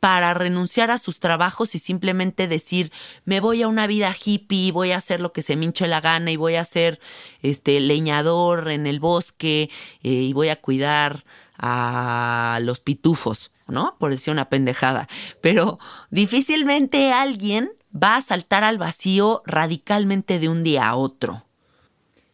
para 0.00 0.35
renunciar 0.35 0.90
a 0.90 0.99
sus 0.99 1.19
trabajos 1.19 1.75
y 1.75 1.78
simplemente 1.78 2.47
decir, 2.47 2.93
me 3.25 3.40
voy 3.40 3.62
a 3.62 3.69
una 3.69 3.87
vida 3.87 4.14
hippie, 4.14 4.73
voy 4.73 4.93
a 4.93 4.99
hacer 4.99 5.21
lo 5.21 5.33
que 5.33 5.43
se 5.43 5.57
me 5.57 5.64
hinche 5.64 5.88
la 5.88 6.00
gana 6.00 6.31
y 6.31 6.37
voy 6.37 6.57
a 6.57 6.64
ser 6.64 7.00
este 7.43 7.81
leñador 7.81 8.69
en 8.69 8.87
el 8.87 9.00
bosque 9.00 9.71
eh, 10.02 10.09
y 10.09 10.33
voy 10.33 10.50
a 10.50 10.61
cuidar 10.61 11.25
a 11.59 12.61
los 12.62 12.81
pitufos, 12.81 13.50
¿no? 13.67 13.97
Por 13.99 14.11
decir 14.11 14.33
una 14.33 14.49
pendejada. 14.49 15.09
Pero 15.40 15.78
difícilmente 16.11 17.12
alguien 17.12 17.73
va 17.93 18.17
a 18.17 18.23
saltar 18.23 18.62
al 18.64 18.78
vacío 18.78 19.43
radicalmente 19.45 20.38
de 20.38 20.49
un 20.49 20.62
día 20.62 20.88
a 20.88 20.95
otro. 20.95 21.45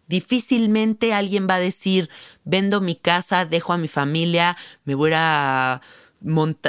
Difícilmente 0.07 1.15
alguien 1.15 1.47
va 1.49 1.55
a 1.55 1.61
decir, 1.61 2.11
vendo 2.45 2.83
mi 2.83 2.95
casa, 2.95 3.47
dejo 3.47 3.73
a 3.73 3.79
mi 3.79 3.89
familia, 3.89 4.57
me 4.85 4.95
voy 4.95 5.13
a, 5.15 5.81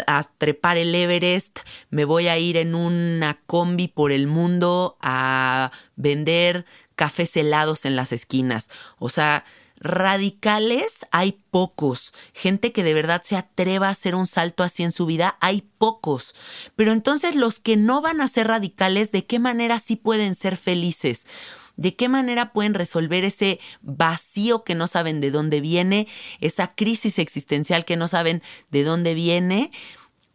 a 0.08 0.24
trepar 0.38 0.78
el 0.78 0.94
Everest, 0.94 1.60
me 1.90 2.06
voy 2.06 2.28
a 2.28 2.38
ir 2.38 2.58
en 2.58 2.76
una 2.76 3.40
combi 3.46 3.88
por 3.88 4.12
el 4.12 4.28
mundo 4.28 4.98
a 5.02 5.72
vender 5.96 6.66
cafés 6.96 7.36
helados 7.38 7.86
en 7.86 7.96
las 7.96 8.12
esquinas. 8.12 8.70
O 8.98 9.10
sea, 9.10 9.46
radicales 9.78 11.06
hay 11.12 11.40
pocos. 11.52 12.14
Gente 12.34 12.72
que 12.72 12.84
de 12.84 12.94
verdad 12.94 13.22
se 13.22 13.36
atreva 13.36 13.88
a 13.88 13.92
hacer 13.92 14.16
un 14.16 14.28
salto 14.28 14.64
así 14.64 14.84
en 14.84 14.92
su 14.92 15.06
vida, 15.06 15.38
hay 15.42 15.62
pocos. 15.78 16.36
Pero 16.76 16.92
entonces 16.92 17.36
los 17.36 17.60
que 17.60 17.78
no 17.78 18.02
van 18.02 18.22
a 18.22 18.28
ser 18.28 18.48
radicales, 18.48 19.12
¿de 19.12 19.26
qué 19.26 19.40
manera 19.40 19.80
sí 19.80 19.96
pueden 19.96 20.36
ser 20.36 20.58
felices? 20.58 21.26
De 21.78 21.96
qué 21.96 22.10
manera 22.10 22.54
pueden 22.54 22.74
resolver 22.74 23.24
ese 23.24 23.60
vacío 23.82 24.64
que 24.64 24.76
no 24.76 24.88
saben 24.88 25.22
de 25.22 25.32
dónde 25.32 25.62
viene, 25.62 26.08
esa 26.40 26.76
crisis 26.76 27.20
existencial 27.20 27.86
que 27.86 27.98
no 27.98 28.08
saben 28.08 28.42
de 28.72 28.84
dónde 28.84 29.14
viene, 29.14 29.72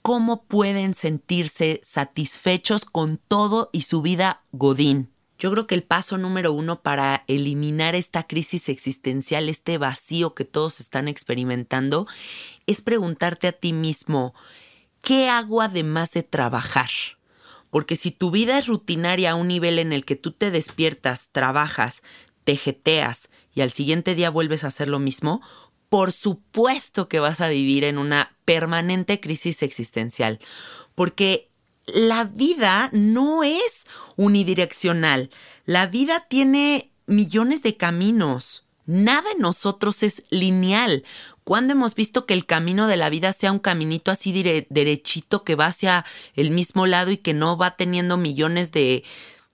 cómo 0.02 0.44
pueden 0.44 0.94
sentirse 0.94 1.80
satisfechos 1.82 2.84
con 2.84 3.18
todo 3.18 3.70
y 3.72 3.82
su 3.82 4.02
vida 4.02 4.42
godín. 4.52 5.10
Yo 5.38 5.50
creo 5.50 5.66
que 5.66 5.74
el 5.74 5.82
paso 5.82 6.18
número 6.18 6.52
uno 6.52 6.82
para 6.82 7.24
eliminar 7.26 7.94
esta 7.94 8.24
crisis 8.24 8.68
existencial, 8.68 9.48
este 9.48 9.78
vacío 9.78 10.34
que 10.34 10.44
todos 10.44 10.80
están 10.80 11.08
experimentando, 11.08 12.06
es 12.66 12.82
preguntarte 12.82 13.48
a 13.48 13.52
ti 13.52 13.72
mismo, 13.72 14.34
¿qué 15.00 15.30
hago 15.30 15.62
además 15.62 16.12
de 16.12 16.22
trabajar? 16.22 16.90
Porque 17.70 17.96
si 17.96 18.10
tu 18.10 18.30
vida 18.30 18.58
es 18.58 18.66
rutinaria 18.66 19.32
a 19.32 19.34
un 19.36 19.48
nivel 19.48 19.78
en 19.78 19.92
el 19.92 20.04
que 20.04 20.16
tú 20.16 20.32
te 20.32 20.50
despiertas, 20.50 21.28
trabajas, 21.32 22.02
tejeteas 22.44 23.28
y 23.54 23.60
al 23.60 23.70
siguiente 23.70 24.14
día 24.14 24.30
vuelves 24.30 24.64
a 24.64 24.68
hacer 24.68 24.88
lo 24.88 24.98
mismo, 24.98 25.40
por 25.88 26.12
supuesto 26.12 27.08
que 27.08 27.20
vas 27.20 27.40
a 27.40 27.48
vivir 27.48 27.84
en 27.84 27.98
una 27.98 28.36
permanente 28.44 29.20
crisis 29.20 29.62
existencial. 29.62 30.40
Porque 30.94 31.50
la 31.86 32.24
vida 32.24 32.90
no 32.92 33.42
es 33.42 33.86
unidireccional. 34.16 35.30
La 35.64 35.86
vida 35.86 36.26
tiene 36.28 36.92
millones 37.06 37.62
de 37.62 37.76
caminos. 37.76 38.64
Nada 38.86 39.30
en 39.32 39.40
nosotros 39.40 40.02
es 40.02 40.22
lineal. 40.30 41.04
¿Cuándo 41.50 41.72
hemos 41.72 41.96
visto 41.96 42.26
que 42.26 42.34
el 42.34 42.46
camino 42.46 42.86
de 42.86 42.96
la 42.96 43.10
vida 43.10 43.32
sea 43.32 43.50
un 43.50 43.58
caminito 43.58 44.12
así 44.12 44.32
derechito 44.70 45.42
que 45.42 45.56
va 45.56 45.66
hacia 45.66 46.04
el 46.36 46.52
mismo 46.52 46.86
lado 46.86 47.10
y 47.10 47.16
que 47.16 47.34
no 47.34 47.56
va 47.56 47.74
teniendo 47.74 48.16
millones 48.16 48.70
de, 48.70 49.02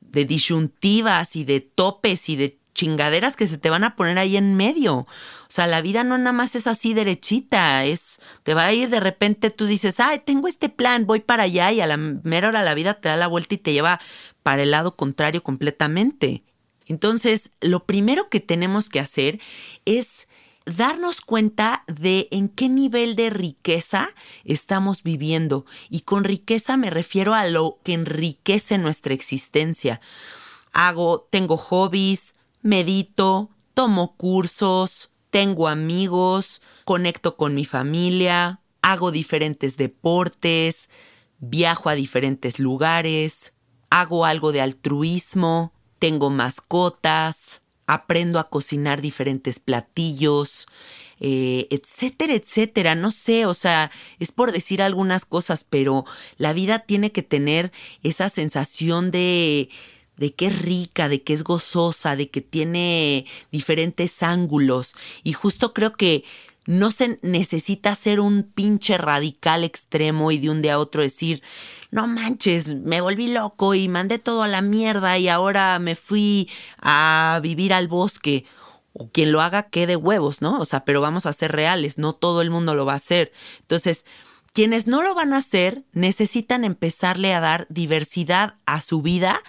de 0.00 0.26
disyuntivas 0.26 1.36
y 1.36 1.44
de 1.44 1.62
topes 1.62 2.28
y 2.28 2.36
de 2.36 2.58
chingaderas 2.74 3.34
que 3.34 3.46
se 3.46 3.56
te 3.56 3.70
van 3.70 3.82
a 3.82 3.96
poner 3.96 4.18
ahí 4.18 4.36
en 4.36 4.56
medio. 4.56 4.94
O 4.94 5.06
sea, 5.48 5.66
la 5.66 5.80
vida 5.80 6.04
no 6.04 6.18
nada 6.18 6.32
más 6.32 6.54
es 6.54 6.66
así 6.66 6.92
derechita, 6.92 7.86
es, 7.86 8.20
te 8.42 8.52
va 8.52 8.66
a 8.66 8.74
ir 8.74 8.90
de 8.90 9.00
repente, 9.00 9.48
tú 9.48 9.64
dices, 9.64 9.98
ay, 9.98 10.18
tengo 10.18 10.48
este 10.48 10.68
plan, 10.68 11.06
voy 11.06 11.20
para 11.20 11.44
allá 11.44 11.72
y 11.72 11.80
a 11.80 11.86
la 11.86 11.96
mera 11.96 12.48
hora 12.48 12.62
la 12.62 12.74
vida 12.74 13.00
te 13.00 13.08
da 13.08 13.16
la 13.16 13.26
vuelta 13.26 13.54
y 13.54 13.58
te 13.58 13.72
lleva 13.72 14.02
para 14.42 14.64
el 14.64 14.70
lado 14.70 14.96
contrario 14.96 15.42
completamente. 15.42 16.44
Entonces, 16.84 17.52
lo 17.62 17.86
primero 17.86 18.28
que 18.28 18.40
tenemos 18.40 18.90
que 18.90 19.00
hacer 19.00 19.40
es 19.86 20.28
darnos 20.66 21.20
cuenta 21.20 21.84
de 21.86 22.28
en 22.32 22.48
qué 22.48 22.68
nivel 22.68 23.16
de 23.16 23.30
riqueza 23.30 24.08
estamos 24.44 25.02
viviendo. 25.02 25.64
Y 25.88 26.00
con 26.00 26.24
riqueza 26.24 26.76
me 26.76 26.90
refiero 26.90 27.34
a 27.34 27.46
lo 27.46 27.78
que 27.84 27.94
enriquece 27.94 28.76
nuestra 28.76 29.14
existencia. 29.14 30.00
Hago, 30.72 31.28
tengo 31.30 31.56
hobbies, 31.56 32.34
medito, 32.60 33.50
tomo 33.72 34.16
cursos, 34.16 35.12
tengo 35.30 35.68
amigos, 35.68 36.60
conecto 36.84 37.36
con 37.36 37.54
mi 37.54 37.64
familia, 37.64 38.60
hago 38.82 39.10
diferentes 39.10 39.76
deportes, 39.76 40.90
viajo 41.38 41.88
a 41.88 41.94
diferentes 41.94 42.58
lugares, 42.58 43.54
hago 43.90 44.24
algo 44.24 44.52
de 44.52 44.60
altruismo, 44.60 45.72
tengo 45.98 46.30
mascotas, 46.30 47.62
aprendo 47.86 48.38
a 48.38 48.48
cocinar 48.48 49.00
diferentes 49.00 49.58
platillos, 49.58 50.66
eh, 51.20 51.66
etcétera, 51.70 52.34
etcétera. 52.34 52.94
No 52.94 53.10
sé, 53.10 53.46
o 53.46 53.54
sea, 53.54 53.90
es 54.18 54.32
por 54.32 54.52
decir 54.52 54.82
algunas 54.82 55.24
cosas, 55.24 55.64
pero 55.64 56.04
la 56.36 56.52
vida 56.52 56.80
tiene 56.80 57.12
que 57.12 57.22
tener 57.22 57.72
esa 58.02 58.28
sensación 58.28 59.10
de 59.10 59.70
de 60.16 60.34
que 60.34 60.46
es 60.46 60.58
rica, 60.58 61.08
de 61.08 61.22
que 61.22 61.34
es 61.34 61.44
gozosa, 61.44 62.16
de 62.16 62.30
que 62.30 62.40
tiene 62.40 63.26
diferentes 63.52 64.22
ángulos. 64.22 64.96
Y 65.22 65.34
justo 65.34 65.74
creo 65.74 65.92
que 65.92 66.24
no 66.66 66.90
se 66.90 67.18
necesita 67.22 67.94
ser 67.94 68.20
un 68.20 68.42
pinche 68.42 68.98
radical 68.98 69.64
extremo 69.64 70.30
y 70.32 70.38
de 70.38 70.50
un 70.50 70.62
día 70.62 70.74
a 70.74 70.78
otro 70.78 71.02
decir, 71.02 71.42
no 71.90 72.06
manches, 72.06 72.74
me 72.74 73.00
volví 73.00 73.28
loco 73.28 73.74
y 73.74 73.88
mandé 73.88 74.18
todo 74.18 74.42
a 74.42 74.48
la 74.48 74.62
mierda 74.62 75.16
y 75.18 75.28
ahora 75.28 75.78
me 75.78 75.94
fui 75.94 76.50
a 76.78 77.40
vivir 77.42 77.72
al 77.72 77.88
bosque. 77.88 78.44
O 78.98 79.10
quien 79.10 79.30
lo 79.30 79.42
haga 79.42 79.64
quede 79.64 79.94
huevos, 79.94 80.40
¿no? 80.40 80.58
O 80.58 80.64
sea, 80.64 80.84
pero 80.84 81.02
vamos 81.02 81.26
a 81.26 81.32
ser 81.34 81.52
reales, 81.52 81.98
no 81.98 82.14
todo 82.14 82.40
el 82.40 82.50
mundo 82.50 82.74
lo 82.74 82.86
va 82.86 82.94
a 82.94 82.96
hacer. 82.96 83.30
Entonces, 83.60 84.06
quienes 84.54 84.86
no 84.86 85.02
lo 85.02 85.14
van 85.14 85.34
a 85.34 85.36
hacer 85.36 85.84
necesitan 85.92 86.64
empezarle 86.64 87.34
a 87.34 87.40
dar 87.40 87.66
diversidad 87.68 88.54
a 88.64 88.80
su 88.80 89.02
vida, 89.02 89.42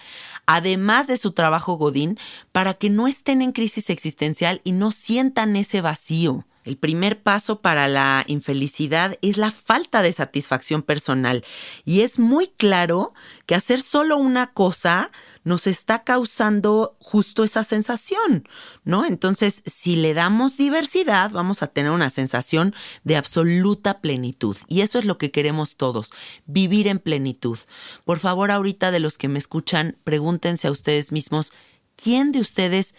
además 0.45 1.07
de 1.07 1.15
su 1.15 1.31
trabajo 1.31 1.75
Godín, 1.77 2.19
para 2.51 2.73
que 2.73 2.89
no 2.89 3.07
estén 3.07 3.41
en 3.41 3.53
crisis 3.53 3.89
existencial 3.89 4.59
y 4.65 4.73
no 4.73 4.91
sientan 4.91 5.55
ese 5.55 5.79
vacío. 5.79 6.45
El 6.67 6.75
primer 6.75 7.21
paso 7.23 7.61
para 7.61 7.87
la 7.87 8.25
infelicidad 8.27 9.17
es 9.21 9.37
la 9.37 9.51
falta 9.51 10.01
de 10.01 10.11
satisfacción 10.11 10.83
personal 10.83 11.45
y 11.85 12.01
es 12.01 12.19
muy 12.19 12.47
claro 12.47 13.13
que 13.45 13.55
hacer 13.55 13.79
solo 13.79 14.17
una 14.17 14.51
cosa 14.51 15.09
nos 15.45 15.65
está 15.65 16.03
causando 16.03 16.97
justo 16.99 17.45
esa 17.45 17.63
sensación, 17.63 18.49
¿no? 18.83 19.05
Entonces, 19.05 19.63
si 19.65 19.95
le 19.95 20.13
damos 20.13 20.57
diversidad, 20.57 21.31
vamos 21.31 21.63
a 21.63 21.67
tener 21.67 21.91
una 21.91 22.09
sensación 22.09 22.75
de 23.05 23.15
absoluta 23.15 24.01
plenitud. 24.01 24.57
Y 24.67 24.81
eso 24.81 24.99
es 24.99 25.05
lo 25.05 25.17
que 25.17 25.31
queremos 25.31 25.77
todos, 25.77 26.11
vivir 26.47 26.89
en 26.89 26.99
plenitud. 26.99 27.57
Por 28.03 28.19
favor, 28.19 28.51
ahorita 28.51 28.91
de 28.91 28.99
los 28.99 29.17
que 29.17 29.29
me 29.29 29.39
escuchan, 29.39 29.95
pregúntense 30.03 30.67
a 30.67 30.71
ustedes 30.71 31.13
mismos, 31.13 31.53
¿quién 31.95 32.33
de 32.33 32.41
ustedes 32.41 32.95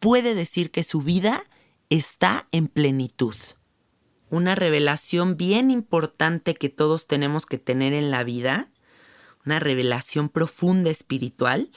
puede 0.00 0.34
decir 0.34 0.70
que 0.70 0.82
su 0.82 1.02
vida 1.02 1.42
está 1.90 2.48
en 2.52 2.68
plenitud? 2.68 3.34
Una 4.30 4.54
revelación 4.54 5.36
bien 5.36 5.70
importante 5.70 6.54
que 6.54 6.68
todos 6.68 7.06
tenemos 7.06 7.46
que 7.46 7.58
tener 7.58 7.92
en 7.92 8.10
la 8.10 8.24
vida 8.24 8.70
una 9.46 9.60
revelación 9.60 10.28
profunda 10.28 10.90
espiritual, 10.90 11.70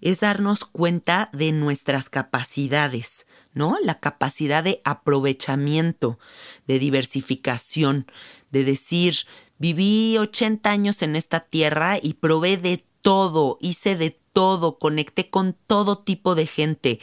es 0.00 0.20
darnos 0.20 0.64
cuenta 0.64 1.28
de 1.32 1.50
nuestras 1.50 2.08
capacidades, 2.08 3.26
¿no? 3.52 3.76
La 3.82 3.98
capacidad 3.98 4.62
de 4.62 4.80
aprovechamiento, 4.84 6.20
de 6.68 6.78
diversificación, 6.78 8.06
de 8.52 8.62
decir, 8.64 9.16
viví 9.58 10.16
80 10.18 10.70
años 10.70 11.02
en 11.02 11.16
esta 11.16 11.40
tierra 11.40 11.98
y 12.00 12.14
probé 12.14 12.56
de 12.56 12.86
todo, 13.02 13.58
hice 13.60 13.96
de 13.96 14.20
todo, 14.32 14.78
conecté 14.78 15.28
con 15.28 15.54
todo 15.66 15.98
tipo 15.98 16.36
de 16.36 16.46
gente. 16.46 17.00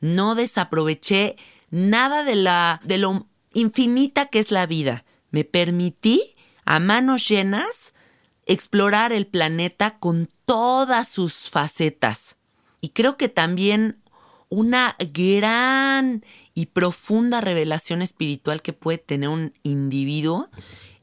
No 0.00 0.34
desaproveché 0.34 1.36
nada 1.70 2.24
de 2.24 2.36
la 2.36 2.80
de 2.84 2.98
lo 2.98 3.26
infinita 3.54 4.26
que 4.26 4.38
es 4.38 4.50
la 4.50 4.66
vida. 4.66 5.04
Me 5.30 5.44
permití 5.44 6.22
a 6.64 6.80
manos 6.80 7.28
llenas 7.28 7.94
explorar 8.46 9.12
el 9.12 9.26
planeta 9.26 9.98
con 9.98 10.28
todas 10.44 11.08
sus 11.08 11.50
facetas. 11.50 12.36
Y 12.80 12.90
creo 12.90 13.16
que 13.16 13.28
también 13.28 14.02
una 14.48 14.96
gran 15.12 16.24
y 16.54 16.66
profunda 16.66 17.40
revelación 17.40 18.02
espiritual 18.02 18.62
que 18.62 18.72
puede 18.72 18.98
tener 18.98 19.28
un 19.28 19.54
individuo 19.62 20.50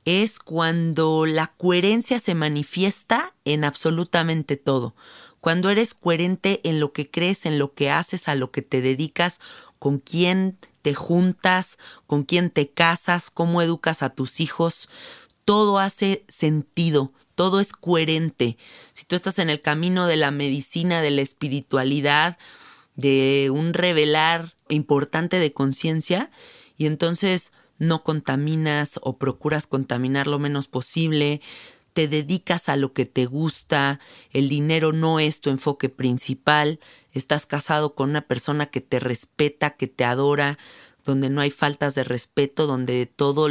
es 0.06 0.40
cuando 0.40 1.26
la 1.26 1.48
coherencia 1.58 2.20
se 2.20 2.36
manifiesta 2.36 3.34
en 3.46 3.64
absolutamente 3.64 4.56
todo. 4.56 4.96
Cuando 5.40 5.70
eres 5.70 5.94
coherente 5.94 6.62
en 6.64 6.80
lo 6.80 6.94
que 6.94 7.10
crees, 7.10 7.46
en 7.46 7.60
lo 7.60 7.74
que 7.74 7.90
haces, 7.90 8.28
a 8.28 8.36
lo 8.36 8.52
que 8.52 8.62
te 8.62 8.82
dedicas, 8.82 9.40
con 9.80 10.00
quién 10.00 10.58
te 10.82 10.94
juntas, 10.94 11.78
con 12.06 12.24
quién 12.24 12.50
te 12.50 12.70
casas, 12.70 13.30
cómo 13.30 13.62
educas 13.62 14.04
a 14.04 14.10
tus 14.10 14.40
hijos, 14.40 14.90
todo 15.46 15.80
hace 15.80 16.26
sentido, 16.28 17.12
todo 17.36 17.60
es 17.60 17.74
coherente. 17.74 18.58
Si 18.94 19.06
tú 19.06 19.16
estás 19.16 19.40
en 19.40 19.50
el 19.50 19.62
camino 19.62 20.08
de 20.08 20.18
la 20.18 20.32
medicina, 20.32 21.02
de 21.02 21.12
la 21.12 21.22
espiritualidad, 21.22 22.38
de 22.96 23.50
un 23.54 23.74
revelar 23.74 24.56
importante 24.70 25.40
de 25.40 25.54
conciencia, 25.54 26.32
y 26.78 26.86
entonces 26.86 27.54
no 27.78 28.04
contaminas 28.04 29.00
o 29.04 29.18
procuras 29.18 29.68
contaminar 29.68 30.28
lo 30.28 30.40
menos 30.40 30.68
posible, 30.68 31.42
te 31.94 32.08
dedicas 32.08 32.70
a 32.70 32.76
lo 32.76 32.94
que 32.94 33.06
te 33.06 33.26
gusta, 33.26 34.00
el 34.32 34.50
dinero 34.50 34.94
no 34.94 35.20
es 35.20 35.42
tu 35.42 35.50
enfoque 35.50 35.90
principal, 35.90 36.80
estás 37.18 37.46
casado 37.46 37.96
con 37.96 38.12
una 38.12 38.22
persona 38.22 38.68
que 38.68 38.82
te 38.82 39.00
respeta, 39.00 39.72
que 39.72 39.88
te 39.88 40.06
adora, 40.06 40.58
donde 41.06 41.30
no 41.30 41.42
hay 41.42 41.52
faltas 41.52 41.96
de 41.96 42.04
respeto, 42.04 42.68
donde 42.68 43.06
todo 43.06 43.48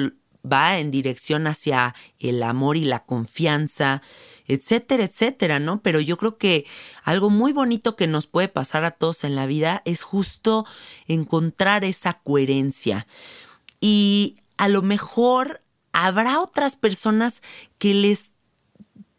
va 0.50 0.79
en 0.79 0.90
dirección 0.90 1.46
hacia 1.46 1.94
el 2.18 2.42
amor 2.42 2.76
y 2.76 2.85
la 2.85 3.05
confianza, 3.05 4.02
etcétera, 4.46 5.05
etcétera, 5.05 5.59
¿no? 5.59 5.83
Pero 5.83 6.00
yo 6.00 6.16
creo 6.16 6.38
que 6.38 6.66
algo 7.02 7.31
muy 7.31 7.52
bonito 7.52 7.96
que 7.96 8.07
nos 8.07 8.26
puede 8.26 8.48
pasar 8.48 8.85
a 8.85 8.92
todos 8.92 9.24
en 9.24 9.35
la 9.35 9.46
vida 9.46 9.83
es 9.85 10.02
justo 10.02 10.66
encontrar 11.07 11.85
esa 11.85 12.14
coherencia. 12.14 13.07
Y 13.81 14.37
a 14.57 14.68
lo 14.68 14.83
mejor 14.83 15.62
habrá 15.92 16.40
otras 16.40 16.76
personas 16.76 17.42
que 17.79 17.94
les 17.94 18.33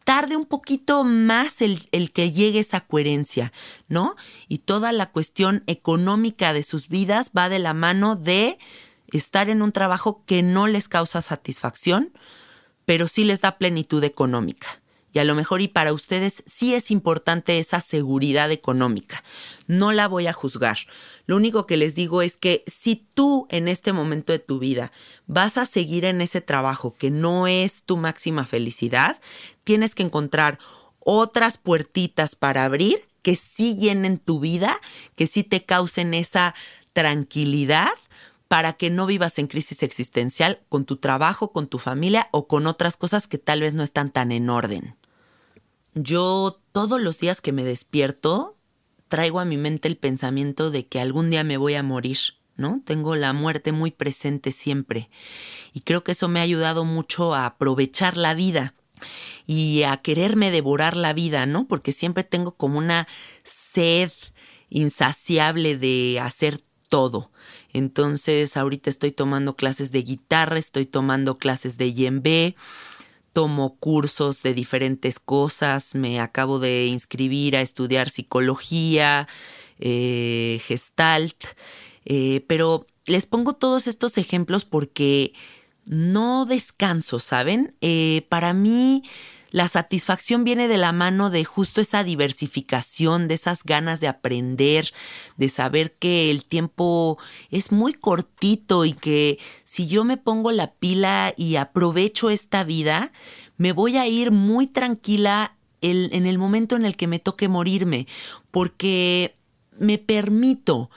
tarde 0.07 0.37
un 0.37 0.45
poquito 0.45 1.03
más 1.03 1.61
el, 1.61 1.89
el, 1.91 2.13
que 2.13 2.31
llegue 2.31 2.59
esa 2.59 2.79
coherencia, 2.79 3.51
¿no? 3.89 4.15
Y 4.47 4.59
toda 4.59 4.93
la 4.93 5.11
cuestión 5.11 5.65
económica 5.67 6.53
de 6.53 6.63
sus 6.63 6.87
vidas 6.87 7.31
va 7.37 7.49
de 7.49 7.59
la 7.59 7.73
mano 7.73 8.15
de 8.15 8.57
estar 9.11 9.49
en 9.49 9.61
un 9.61 9.73
trabajo 9.73 10.23
que 10.25 10.43
no 10.43 10.67
les 10.67 10.87
causa 10.87 11.21
satisfacción, 11.21 12.13
pero 12.85 13.09
sí 13.09 13.25
les 13.25 13.41
da 13.41 13.57
plenitud 13.57 14.01
económica. 14.01 14.81
Y 15.17 15.19
a 15.19 15.23
lo 15.23 15.33
mejor 15.33 15.63
y 15.63 15.67
para 15.67 15.93
ustedes 15.93 16.43
sí 16.45 16.75
es 16.75 16.91
importante 16.91 17.57
esa 17.57 17.81
seguridad 17.81 18.51
económica. 18.51 19.23
No 19.65 19.91
la 19.91 20.07
voy 20.07 20.27
a 20.27 20.31
juzgar. 20.31 20.77
Lo 21.25 21.35
único 21.35 21.65
que 21.65 21.75
les 21.75 21.95
digo 21.95 22.21
es 22.21 22.37
que 22.37 22.63
si 22.67 22.97
tú 23.15 23.47
en 23.49 23.67
este 23.67 23.93
momento 23.93 24.31
de 24.31 24.37
tu 24.37 24.59
vida 24.59 24.91
vas 25.25 25.57
a 25.57 25.65
seguir 25.65 26.05
en 26.05 26.21
ese 26.21 26.39
trabajo 26.39 26.93
que 26.93 27.09
no 27.09 27.47
es 27.47 27.81
tu 27.81 27.97
máxima 27.97 28.45
felicidad, 28.45 29.19
tienes 29.63 29.95
que 29.95 30.03
encontrar 30.03 30.59
otras 30.99 31.57
puertitas 31.57 32.35
para 32.35 32.63
abrir 32.63 32.99
que 33.23 33.35
sí 33.35 33.75
llenen 33.75 34.19
tu 34.19 34.39
vida, 34.39 34.79
que 35.15 35.25
sí 35.25 35.43
te 35.43 35.65
causen 35.65 36.13
esa 36.13 36.53
tranquilidad 36.93 37.89
para 38.47 38.73
que 38.73 38.91
no 38.91 39.07
vivas 39.07 39.39
en 39.39 39.47
crisis 39.47 39.81
existencial 39.81 40.61
con 40.69 40.85
tu 40.85 40.97
trabajo, 40.97 41.51
con 41.51 41.65
tu 41.65 41.79
familia 41.79 42.29
o 42.29 42.47
con 42.47 42.67
otras 42.67 42.97
cosas 42.97 43.25
que 43.25 43.39
tal 43.39 43.61
vez 43.61 43.73
no 43.73 43.81
están 43.81 44.11
tan 44.11 44.31
en 44.31 44.51
orden. 44.51 44.95
Yo 45.99 46.61
todos 46.71 47.01
los 47.01 47.19
días 47.19 47.41
que 47.41 47.51
me 47.51 47.63
despierto 47.63 48.57
traigo 49.07 49.39
a 49.39 49.45
mi 49.45 49.57
mente 49.57 49.87
el 49.87 49.97
pensamiento 49.97 50.69
de 50.69 50.85
que 50.85 50.99
algún 50.99 51.29
día 51.29 51.43
me 51.43 51.57
voy 51.57 51.73
a 51.75 51.83
morir, 51.83 52.17
¿no? 52.55 52.81
Tengo 52.85 53.15
la 53.15 53.33
muerte 53.33 53.71
muy 53.71 53.91
presente 53.91 54.51
siempre. 54.51 55.09
Y 55.73 55.81
creo 55.81 56.03
que 56.03 56.11
eso 56.11 56.27
me 56.27 56.39
ha 56.39 56.43
ayudado 56.43 56.83
mucho 56.85 57.33
a 57.33 57.45
aprovechar 57.45 58.17
la 58.17 58.33
vida 58.33 58.75
y 59.45 59.83
a 59.83 59.97
quererme 59.97 60.51
devorar 60.51 60.95
la 60.97 61.13
vida, 61.13 61.45
¿no? 61.45 61.67
Porque 61.67 61.91
siempre 61.91 62.23
tengo 62.23 62.55
como 62.55 62.77
una 62.77 63.07
sed 63.43 64.11
insaciable 64.69 65.77
de 65.77 66.19
hacer 66.21 66.61
todo. 66.89 67.31
Entonces, 67.73 68.57
ahorita 68.57 68.89
estoy 68.89 69.11
tomando 69.11 69.55
clases 69.55 69.91
de 69.91 70.03
guitarra, 70.03 70.57
estoy 70.57 70.85
tomando 70.85 71.37
clases 71.37 71.77
de 71.77 71.93
yembe, 71.93 72.55
tomo 73.37 73.77
cursos 73.77 74.41
de 74.41 74.55
diferentes 74.55 75.19
cosas, 75.19 75.93
me 75.93 76.19
acabo 76.19 76.57
de 76.57 76.87
inscribir 76.87 77.55
a 77.55 77.61
estudiar 77.61 78.09
psicología, 78.09 79.27
eh, 79.77 80.59
gestalt, 80.65 81.45
eh, 82.05 82.43
pero 82.47 82.87
les 83.05 83.27
pongo 83.27 83.53
todos 83.53 83.85
estos 83.85 84.17
ejemplos 84.17 84.65
porque 84.65 85.33
no 85.85 86.47
descanso, 86.47 87.19
¿saben? 87.19 87.75
Eh, 87.81 88.25
para 88.27 88.53
mí 88.53 89.03
la 89.51 89.67
satisfacción 89.67 90.43
viene 90.43 90.67
de 90.67 90.77
la 90.77 90.91
mano 90.91 91.29
de 91.29 91.45
justo 91.45 91.81
esa 91.81 92.03
diversificación, 92.03 93.27
de 93.27 93.35
esas 93.35 93.63
ganas 93.63 93.99
de 93.99 94.07
aprender, 94.07 94.93
de 95.37 95.49
saber 95.49 95.93
que 95.93 96.31
el 96.31 96.45
tiempo 96.45 97.17
es 97.49 97.71
muy 97.71 97.93
cortito 97.93 98.85
y 98.85 98.93
que 98.93 99.39
si 99.63 99.87
yo 99.87 100.03
me 100.03 100.17
pongo 100.17 100.51
la 100.51 100.73
pila 100.73 101.33
y 101.37 101.55
aprovecho 101.55 102.29
esta 102.29 102.63
vida, 102.63 103.11
me 103.57 103.71
voy 103.71 103.97
a 103.97 104.07
ir 104.07 104.31
muy 104.31 104.67
tranquila 104.67 105.55
en 105.81 106.25
el 106.25 106.37
momento 106.37 106.75
en 106.75 106.85
el 106.85 106.95
que 106.95 107.07
me 107.07 107.19
toque 107.19 107.47
morirme, 107.47 108.07
porque 108.51 109.35
me 109.79 109.97
permito 109.97 110.89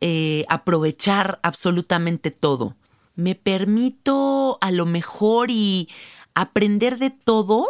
eh, 0.00 0.44
aprovechar 0.48 1.40
absolutamente 1.42 2.30
todo. 2.30 2.76
Me 3.16 3.34
permito 3.34 4.58
a 4.60 4.70
lo 4.70 4.86
mejor 4.86 5.50
y 5.50 5.88
aprender 6.34 6.98
de 6.98 7.10
todo, 7.10 7.66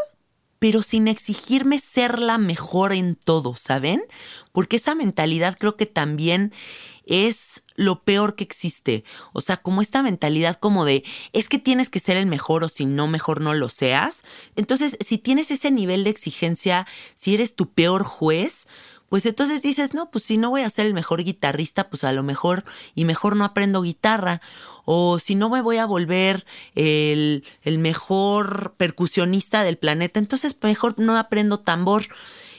pero 0.59 0.83
sin 0.83 1.09
exigirme 1.09 1.79
ser 1.79 2.19
la 2.19 2.39
mejor 2.39 2.93
en 2.93 3.17
todo, 3.17 3.55
¿saben? 3.55 4.03
Porque 4.53 4.77
esa 4.77 4.95
mentalidad 4.95 5.57
creo 5.59 5.77
que 5.77 5.87
también 5.87 6.53
es 7.07 7.65
lo 7.77 8.03
peor 8.03 8.35
que 8.35 8.45
existe. 8.45 9.05
O 9.33 9.41
sea, 9.41 9.59
como 9.59 9.83
esta 9.83 10.03
mentalidad 10.03 10.57
como 10.57 10.85
de, 10.85 11.05
es 11.33 11.49
que 11.49 11.59
tienes 11.59 11.91
que 11.91 12.01
ser 12.01 12.17
el 12.17 12.27
mejor 12.27 12.65
o 12.65 12.69
si 12.69 12.87
no, 12.87 13.09
mejor 13.09 13.41
no 13.41 13.53
lo 13.53 13.69
seas. 13.69 14.25
Entonces, 14.57 14.97
si 15.01 15.19
tienes 15.19 15.51
ese 15.51 15.71
nivel 15.71 16.05
de 16.05 16.11
exigencia, 16.11 16.87
si 17.15 17.35
eres 17.35 17.57
tu 17.57 17.73
peor 17.73 18.03
juez, 18.05 18.69
pues 19.15 19.27
entonces 19.27 19.63
dices, 19.63 19.95
no, 19.95 20.11
pues 20.11 20.25
si 20.25 20.39
no 20.39 20.51
voy 20.51 20.63
a 20.63 20.71
ser 20.71 20.87
el 20.87 20.93
mejor 20.93 21.23
guitarrista, 21.23 21.89
pues 21.89 22.03
a 22.03 22.11
lo 22.11 22.25
mejor 22.25 22.65
y 22.97 23.05
mejor 23.05 23.37
no 23.37 23.45
aprendo 23.45 23.83
guitarra. 23.83 24.41
O 24.85 25.21
si 25.21 25.37
no 25.37 25.49
me 25.49 25.63
voy 25.63 25.77
a 25.77 25.87
volver 25.87 26.45
el, 26.75 27.45
el 27.63 27.79
mejor 27.79 28.75
percusionista 28.77 29.63
del 29.63 29.79
planeta, 29.79 30.19
entonces 30.19 30.57
mejor 30.61 30.99
no 30.99 31.17
aprendo 31.17 31.61
tambor. 31.61 32.09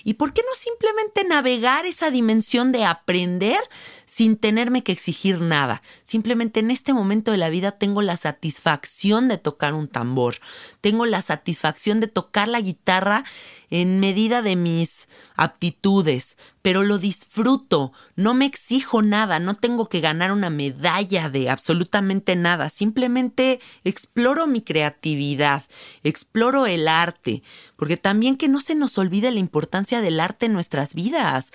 ¿Y 0.05 0.13
por 0.13 0.31
qué 0.31 0.43
no 0.47 0.55
simplemente 0.55 1.25
navegar 1.25 1.85
esa 1.85 2.09
dimensión 2.09 2.71
de 2.71 2.85
aprender 2.85 3.59
sin 4.05 4.37
tenerme 4.37 4.83
que 4.83 4.91
exigir 4.91 5.41
nada? 5.41 5.81
Simplemente 6.03 6.59
en 6.59 6.71
este 6.71 6.93
momento 6.93 7.31
de 7.31 7.37
la 7.37 7.49
vida 7.49 7.73
tengo 7.73 8.01
la 8.01 8.17
satisfacción 8.17 9.27
de 9.27 9.37
tocar 9.37 9.73
un 9.73 9.87
tambor, 9.87 10.35
tengo 10.81 11.05
la 11.05 11.21
satisfacción 11.21 11.99
de 11.99 12.07
tocar 12.07 12.47
la 12.47 12.61
guitarra 12.61 13.25
en 13.69 13.99
medida 13.99 14.41
de 14.41 14.55
mis 14.55 15.09
aptitudes, 15.35 16.37
pero 16.61 16.83
lo 16.83 16.97
disfruto, 16.97 17.91
no 18.15 18.33
me 18.33 18.45
exijo 18.45 19.01
nada, 19.01 19.39
no 19.39 19.55
tengo 19.55 19.89
que 19.89 20.01
ganar 20.01 20.31
una 20.31 20.49
medalla 20.49 21.29
de 21.29 21.49
absolutamente 21.49 22.35
nada, 22.35 22.69
simplemente 22.69 23.59
exploro 23.83 24.47
mi 24.47 24.61
creatividad, 24.61 25.63
exploro 26.03 26.65
el 26.65 26.87
arte, 26.87 27.43
porque 27.75 27.97
también 27.97 28.37
que 28.37 28.47
no 28.47 28.59
se 28.59 28.75
nos 28.75 28.97
olvide 28.97 29.31
la 29.31 29.39
importancia 29.39 30.01
del 30.01 30.19
arte 30.19 30.45
en 30.45 30.53
nuestras 30.53 30.93
vidas. 30.93 31.51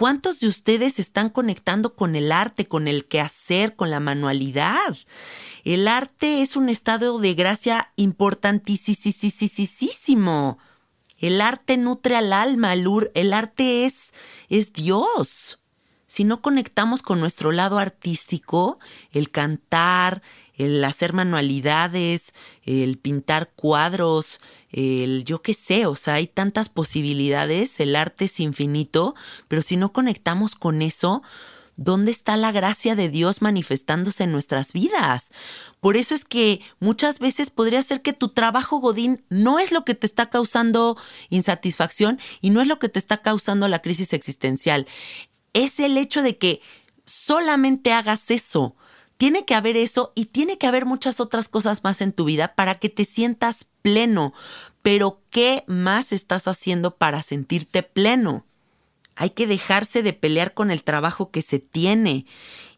¿Cuántos 0.00 0.40
de 0.40 0.48
ustedes 0.48 0.98
están 0.98 1.28
conectando 1.28 1.94
con 1.94 2.16
el 2.16 2.32
arte, 2.32 2.64
con 2.64 2.88
el 2.88 3.04
quehacer, 3.04 3.76
con 3.76 3.90
la 3.90 4.00
manualidad? 4.00 4.96
El 5.62 5.86
arte 5.88 6.40
es 6.40 6.56
un 6.56 6.70
estado 6.70 7.18
de 7.18 7.34
gracia 7.34 7.92
importantísimo. 7.96 10.58
El 11.18 11.42
arte 11.42 11.76
nutre 11.76 12.16
al 12.16 12.32
alma, 12.32 12.72
el 12.72 13.32
arte 13.34 13.84
es, 13.84 14.14
es 14.48 14.72
Dios. 14.72 15.60
Si 16.06 16.24
no 16.24 16.40
conectamos 16.40 17.02
con 17.02 17.20
nuestro 17.20 17.52
lado 17.52 17.78
artístico, 17.78 18.78
el 19.12 19.30
cantar, 19.30 20.22
el 20.64 20.84
hacer 20.84 21.12
manualidades, 21.12 22.32
el 22.64 22.98
pintar 22.98 23.50
cuadros, 23.54 24.40
el 24.70 25.24
yo 25.24 25.42
qué 25.42 25.54
sé, 25.54 25.86
o 25.86 25.96
sea, 25.96 26.14
hay 26.14 26.26
tantas 26.26 26.68
posibilidades, 26.68 27.80
el 27.80 27.96
arte 27.96 28.26
es 28.26 28.40
infinito, 28.40 29.14
pero 29.48 29.62
si 29.62 29.76
no 29.76 29.92
conectamos 29.92 30.54
con 30.54 30.82
eso, 30.82 31.22
¿Dónde 31.82 32.10
está 32.10 32.36
la 32.36 32.52
gracia 32.52 32.94
de 32.94 33.08
Dios 33.08 33.40
manifestándose 33.40 34.24
en 34.24 34.32
nuestras 34.32 34.74
vidas? 34.74 35.32
Por 35.80 35.96
eso 35.96 36.14
es 36.14 36.26
que 36.26 36.60
muchas 36.78 37.20
veces 37.20 37.48
podría 37.48 37.80
ser 37.82 38.02
que 38.02 38.12
tu 38.12 38.28
trabajo 38.28 38.80
Godín 38.80 39.24
no 39.30 39.58
es 39.58 39.72
lo 39.72 39.86
que 39.86 39.94
te 39.94 40.06
está 40.06 40.28
causando 40.28 40.98
insatisfacción 41.30 42.20
y 42.42 42.50
no 42.50 42.60
es 42.60 42.68
lo 42.68 42.78
que 42.78 42.90
te 42.90 42.98
está 42.98 43.22
causando 43.22 43.66
la 43.66 43.80
crisis 43.80 44.12
existencial. 44.12 44.86
Es 45.54 45.80
el 45.80 45.96
hecho 45.96 46.20
de 46.20 46.36
que 46.36 46.60
solamente 47.06 47.92
hagas 47.92 48.30
eso. 48.30 48.76
Tiene 49.20 49.44
que 49.44 49.54
haber 49.54 49.76
eso 49.76 50.12
y 50.14 50.24
tiene 50.24 50.56
que 50.56 50.66
haber 50.66 50.86
muchas 50.86 51.20
otras 51.20 51.50
cosas 51.50 51.84
más 51.84 52.00
en 52.00 52.14
tu 52.14 52.24
vida 52.24 52.54
para 52.54 52.76
que 52.76 52.88
te 52.88 53.04
sientas 53.04 53.66
pleno. 53.82 54.32
Pero 54.80 55.20
¿qué 55.28 55.62
más 55.66 56.14
estás 56.14 56.48
haciendo 56.48 56.96
para 56.96 57.22
sentirte 57.22 57.82
pleno? 57.82 58.46
Hay 59.16 59.28
que 59.28 59.46
dejarse 59.46 60.02
de 60.02 60.14
pelear 60.14 60.54
con 60.54 60.70
el 60.70 60.82
trabajo 60.84 61.30
que 61.30 61.42
se 61.42 61.58
tiene 61.58 62.24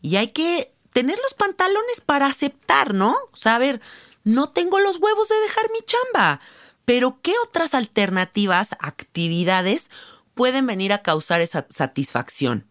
y 0.01 0.17
hay 0.17 0.33
que 0.33 0.75
tener 0.93 1.17
los 1.23 1.35
pantalones 1.35 2.01
para 2.05 2.27
aceptar, 2.27 2.93
¿no? 2.93 3.15
O 3.31 3.37
sea, 3.37 3.55
a 3.55 3.61
ver, 3.61 3.81
no 4.25 4.51
tengo 4.51 4.81
los 4.81 4.97
huevos 4.97 5.29
de 5.29 5.41
dejar 5.43 5.71
mi 5.73 5.79
chamba, 5.87 6.41
pero 6.85 7.21
¿qué 7.23 7.35
otras 7.47 7.73
alternativas, 7.73 8.73
actividades 8.81 9.93
pueden 10.35 10.67
venir 10.67 10.93
a 10.93 11.03
causar 11.03 11.41
esa 11.41 11.69
satisfacción? 11.71 12.67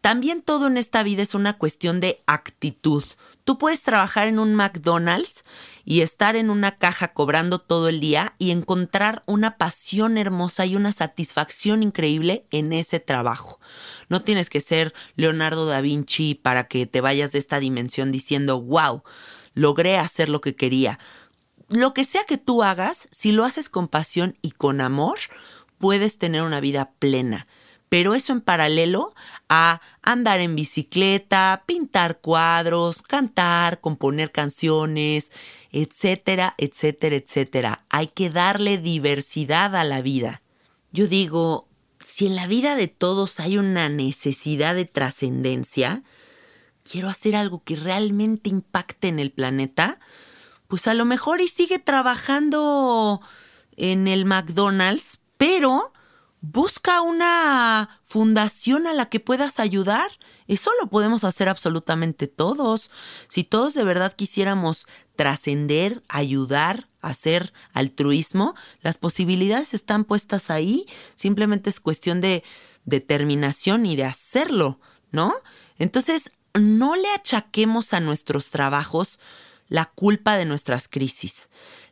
También 0.00 0.42
todo 0.42 0.66
en 0.66 0.76
esta 0.76 1.02
vida 1.02 1.22
es 1.22 1.34
una 1.34 1.58
cuestión 1.58 2.00
de 2.00 2.20
actitud. 2.26 3.04
Tú 3.44 3.56
puedes 3.58 3.82
trabajar 3.82 4.28
en 4.28 4.38
un 4.38 4.54
McDonald's 4.54 5.42
y 5.84 6.02
estar 6.02 6.36
en 6.36 6.50
una 6.50 6.76
caja 6.76 7.14
cobrando 7.14 7.58
todo 7.58 7.88
el 7.88 7.98
día 7.98 8.34
y 8.36 8.50
encontrar 8.50 9.22
una 9.24 9.56
pasión 9.56 10.18
hermosa 10.18 10.66
y 10.66 10.76
una 10.76 10.92
satisfacción 10.92 11.82
increíble 11.82 12.44
en 12.50 12.74
ese 12.74 13.00
trabajo. 13.00 13.58
No 14.10 14.22
tienes 14.22 14.50
que 14.50 14.60
ser 14.60 14.92
Leonardo 15.16 15.64
da 15.64 15.80
Vinci 15.80 16.34
para 16.34 16.68
que 16.68 16.86
te 16.86 17.00
vayas 17.00 17.32
de 17.32 17.38
esta 17.38 17.58
dimensión 17.58 18.12
diciendo, 18.12 18.60
wow, 18.60 19.02
logré 19.54 19.96
hacer 19.96 20.28
lo 20.28 20.42
que 20.42 20.54
quería. 20.54 20.98
Lo 21.68 21.94
que 21.94 22.04
sea 22.04 22.24
que 22.24 22.36
tú 22.36 22.62
hagas, 22.62 23.08
si 23.10 23.32
lo 23.32 23.44
haces 23.44 23.70
con 23.70 23.88
pasión 23.88 24.36
y 24.42 24.50
con 24.50 24.82
amor, 24.82 25.18
puedes 25.78 26.18
tener 26.18 26.42
una 26.42 26.60
vida 26.60 26.92
plena 26.98 27.46
pero 27.88 28.14
eso 28.14 28.32
en 28.32 28.40
paralelo 28.40 29.14
a 29.48 29.80
andar 30.02 30.40
en 30.40 30.56
bicicleta, 30.56 31.64
pintar 31.66 32.20
cuadros, 32.20 33.02
cantar, 33.02 33.80
componer 33.80 34.30
canciones, 34.30 35.32
etcétera, 35.72 36.54
etcétera, 36.58 37.16
etcétera. 37.16 37.84
Hay 37.88 38.08
que 38.08 38.30
darle 38.30 38.78
diversidad 38.78 39.74
a 39.74 39.84
la 39.84 40.02
vida. 40.02 40.42
Yo 40.92 41.06
digo, 41.06 41.68
si 42.00 42.26
en 42.26 42.36
la 42.36 42.46
vida 42.46 42.76
de 42.76 42.88
todos 42.88 43.40
hay 43.40 43.58
una 43.58 43.88
necesidad 43.88 44.74
de 44.74 44.84
trascendencia, 44.84 46.02
quiero 46.90 47.08
hacer 47.08 47.36
algo 47.36 47.62
que 47.64 47.76
realmente 47.76 48.50
impacte 48.50 49.08
en 49.08 49.18
el 49.18 49.30
planeta, 49.30 49.98
pues 50.68 50.86
a 50.86 50.94
lo 50.94 51.04
mejor 51.04 51.40
y 51.40 51.48
sigue 51.48 51.78
trabajando 51.78 53.20
en 53.76 54.08
el 54.08 54.24
McDonald's, 54.24 55.20
pero 55.36 55.92
Busca 56.40 57.00
una 57.00 58.00
fundación 58.04 58.86
a 58.86 58.92
la 58.92 59.06
que 59.06 59.18
puedas 59.18 59.58
ayudar. 59.58 60.08
Eso 60.46 60.70
lo 60.80 60.88
podemos 60.88 61.24
hacer 61.24 61.48
absolutamente 61.48 62.28
todos. 62.28 62.90
Si 63.26 63.42
todos 63.42 63.74
de 63.74 63.82
verdad 63.82 64.14
quisiéramos 64.14 64.86
trascender, 65.16 66.02
ayudar, 66.08 66.86
hacer 67.00 67.52
altruismo, 67.72 68.54
las 68.82 68.98
posibilidades 68.98 69.74
están 69.74 70.04
puestas 70.04 70.48
ahí. 70.48 70.86
Simplemente 71.16 71.70
es 71.70 71.80
cuestión 71.80 72.20
de 72.20 72.44
determinación 72.84 73.84
y 73.84 73.96
de 73.96 74.04
hacerlo, 74.04 74.78
¿no? 75.10 75.34
Entonces, 75.78 76.30
no 76.54 76.94
le 76.94 77.10
achaquemos 77.10 77.92
a 77.94 78.00
nuestros 78.00 78.50
trabajos 78.50 79.18
la 79.68 79.86
culpa 79.86 80.36
de 80.36 80.44
nuestras 80.44 80.88
crisis. 80.88 81.48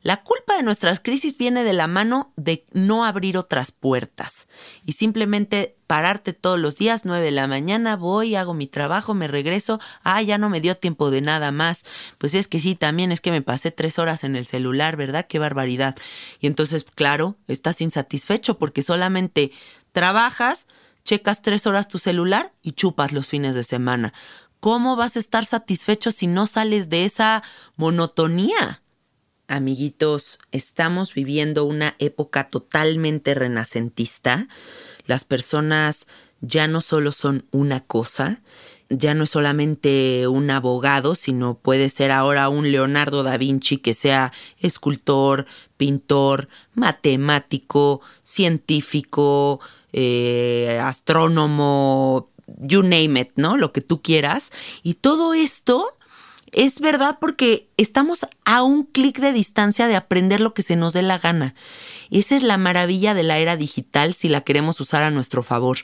La 0.07 0.23
culpa 0.23 0.57
de 0.57 0.63
nuestras 0.63 1.01
crisis 1.01 1.37
viene 1.37 1.65
de 1.65 1.73
la 1.73 1.89
mano 1.89 2.33
de 2.37 2.65
no 2.71 3.05
abrir 3.05 3.37
otras 3.37 3.73
puertas 3.73 4.47
y 4.85 4.93
simplemente 4.93 5.79
pararte 5.89 6.33
todos 6.33 6.61
los 6.61 6.77
días, 6.77 7.05
9 7.05 7.25
de 7.25 7.33
la 7.33 7.49
mañana, 7.49 7.97
voy, 7.97 8.37
hago 8.37 8.55
mi 8.55 8.69
trabajo, 8.69 9.15
me 9.15 9.27
regreso, 9.27 9.81
ah, 10.05 10.23
ya 10.23 10.39
no 10.39 10.49
me 10.49 10.61
dio 10.61 10.77
tiempo 10.77 11.11
de 11.11 11.23
nada 11.23 11.51
más. 11.51 11.85
Pues 12.19 12.35
es 12.35 12.47
que 12.47 12.61
sí, 12.61 12.77
también 12.77 13.11
es 13.11 13.21
que 13.21 13.33
me 13.33 13.43
pasé 13.43 13.73
tres 13.73 13.99
horas 13.99 14.23
en 14.23 14.37
el 14.37 14.47
celular, 14.47 14.97
¿verdad? 14.97 15.27
Qué 15.29 15.41
barbaridad. 15.41 15.97
Y 16.39 16.47
entonces, 16.47 16.87
claro, 16.95 17.35
estás 17.49 17.81
insatisfecho 17.81 18.59
porque 18.59 18.83
solamente 18.83 19.51
trabajas, 19.91 20.69
checas 21.03 21.43
tres 21.43 21.67
horas 21.67 21.89
tu 21.89 21.99
celular 21.99 22.53
y 22.63 22.75
chupas 22.75 23.11
los 23.11 23.27
fines 23.27 23.57
de 23.57 23.65
semana. 23.65 24.15
¿Cómo 24.61 24.95
vas 24.95 25.17
a 25.17 25.19
estar 25.19 25.45
satisfecho 25.45 26.13
si 26.13 26.29
no 26.29 26.47
sales 26.47 26.91
de 26.91 27.07
esa 27.07 27.43
monotonía? 27.75 28.83
Amiguitos, 29.49 30.41
estamos 30.51 31.15
viviendo 31.15 31.67
una 31.67 31.95
época 32.01 32.49
totalmente 32.49 33.33
renacentista. 33.33 34.49
Las 35.07 35.25
personas 35.25 36.09
ya 36.41 36.67
no 36.67 36.81
solo 36.81 37.13
son 37.13 37.47
una 37.53 37.85
cosa, 37.85 38.43
ya 38.89 39.15
no 39.15 39.23
es 39.23 39.31
solamente 39.31 40.27
un 40.27 40.51
abogado, 40.51 41.15
sino 41.15 41.59
puede 41.59 41.91
ser 41.91 42.11
ahora 42.11 42.49
un 42.49 42.73
Leonardo 42.73 43.23
da 43.23 43.37
Vinci 43.37 43.77
que 43.77 43.95
sea 43.95 44.33
escultor, 44.59 45.47
pintor, 45.77 46.49
matemático, 46.75 48.01
científico, 48.25 49.61
eh, 49.93 50.81
astrónomo, 50.83 52.31
you 52.59 52.83
name 52.83 53.21
it, 53.21 53.31
¿no? 53.37 53.57
Lo 53.57 53.73
que 53.73 53.81
tú 53.81 54.03
quieras. 54.03 54.51
Y 54.83 54.95
todo 54.95 55.35
esto 55.35 55.96
es 56.57 56.81
verdad 56.81 57.19
porque 57.21 57.69
estamos 57.77 58.27
a 58.47 58.63
un 58.63 58.85
clic 58.85 59.21
de 59.21 59.35
distancia 59.35 59.87
de 59.89 59.95
aprender 59.95 60.41
lo 60.41 60.55
que 60.55 60.63
se 60.63 60.75
nos 60.75 60.95
dé 60.95 61.03
la 61.03 61.19
gana. 61.19 61.55
Esa 62.11 62.35
es 62.35 62.43
la 62.43 62.57
maravilla 62.57 63.13
de 63.13 63.25
la 63.25 63.37
era 63.39 63.59
digital 63.59 64.15
si 64.15 64.31
la 64.31 64.41
queremos 64.41 64.81
usar 64.81 65.03
a 65.03 65.11
nuestro 65.11 65.43
favor. 65.43 65.81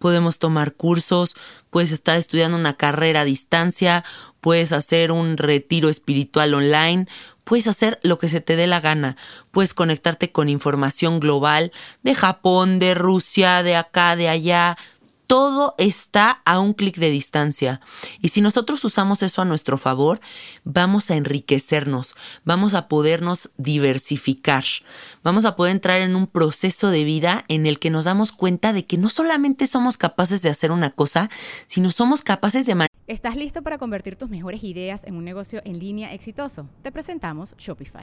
Podemos 0.00 0.40
tomar 0.40 0.74
cursos, 0.74 1.36
puedes 1.70 1.92
estar 1.92 2.16
estudiando 2.16 2.58
una 2.58 2.76
carrera 2.76 3.20
a 3.20 3.24
distancia, 3.24 4.04
puedes 4.40 4.72
hacer 4.72 5.12
un 5.12 5.36
retiro 5.36 5.88
espiritual 5.88 6.54
online, 6.54 7.06
puedes 7.44 7.68
hacer 7.68 8.00
lo 8.02 8.18
que 8.18 8.28
se 8.28 8.40
te 8.40 8.56
dé 8.56 8.66
la 8.66 8.80
gana. 8.80 9.16
Puedes 9.52 9.74
conectarte 9.74 10.32
con 10.32 10.48
información 10.48 11.20
global 11.20 11.70
de 12.02 12.16
Japón, 12.16 12.80
de 12.80 12.96
Rusia, 12.96 13.62
de 13.62 13.76
acá, 13.76 14.16
de 14.16 14.28
allá, 14.28 14.76
todo 15.26 15.74
está 15.78 16.42
a 16.44 16.60
un 16.60 16.72
clic 16.72 16.96
de 16.96 17.10
distancia. 17.10 17.80
Y 18.20 18.28
si 18.28 18.40
nosotros 18.40 18.84
usamos 18.84 19.22
eso 19.22 19.42
a 19.42 19.44
nuestro 19.44 19.78
favor, 19.78 20.20
vamos 20.64 21.10
a 21.10 21.16
enriquecernos, 21.16 22.14
vamos 22.44 22.74
a 22.74 22.88
podernos 22.88 23.50
diversificar, 23.56 24.64
vamos 25.22 25.44
a 25.44 25.56
poder 25.56 25.72
entrar 25.72 26.00
en 26.00 26.16
un 26.16 26.26
proceso 26.26 26.90
de 26.90 27.04
vida 27.04 27.44
en 27.48 27.66
el 27.66 27.78
que 27.78 27.90
nos 27.90 28.04
damos 28.04 28.32
cuenta 28.32 28.72
de 28.72 28.84
que 28.86 28.98
no 28.98 29.08
solamente 29.08 29.66
somos 29.66 29.96
capaces 29.96 30.42
de 30.42 30.50
hacer 30.50 30.70
una 30.70 30.90
cosa, 30.90 31.30
sino 31.66 31.90
somos 31.90 32.22
capaces 32.22 32.66
de... 32.66 32.86
¿Estás 33.06 33.36
listo 33.36 33.62
para 33.62 33.78
convertir 33.78 34.16
tus 34.16 34.28
mejores 34.28 34.62
ideas 34.64 35.04
en 35.04 35.14
un 35.16 35.24
negocio 35.24 35.62
en 35.64 35.78
línea 35.78 36.12
exitoso? 36.12 36.68
Te 36.82 36.92
presentamos 36.92 37.54
Shopify. 37.56 38.02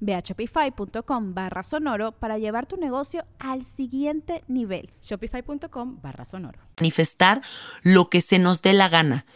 Ve 0.00 0.14
a 0.14 0.20
shopify.com 0.20 1.34
barra 1.34 1.62
sonoro 1.62 2.12
para 2.12 2.38
llevar 2.38 2.66
tu 2.66 2.76
negocio 2.76 3.24
al 3.38 3.64
siguiente 3.64 4.44
nivel. 4.48 4.90
Shopify.com 5.02 6.00
barra 6.00 6.24
sonoro. 6.24 6.60
Manifestar 6.78 7.42
lo 7.82 8.08
que 8.08 8.20
se 8.20 8.38
nos 8.38 8.62
dé 8.62 8.72
la 8.72 8.88
gana. 8.88 9.26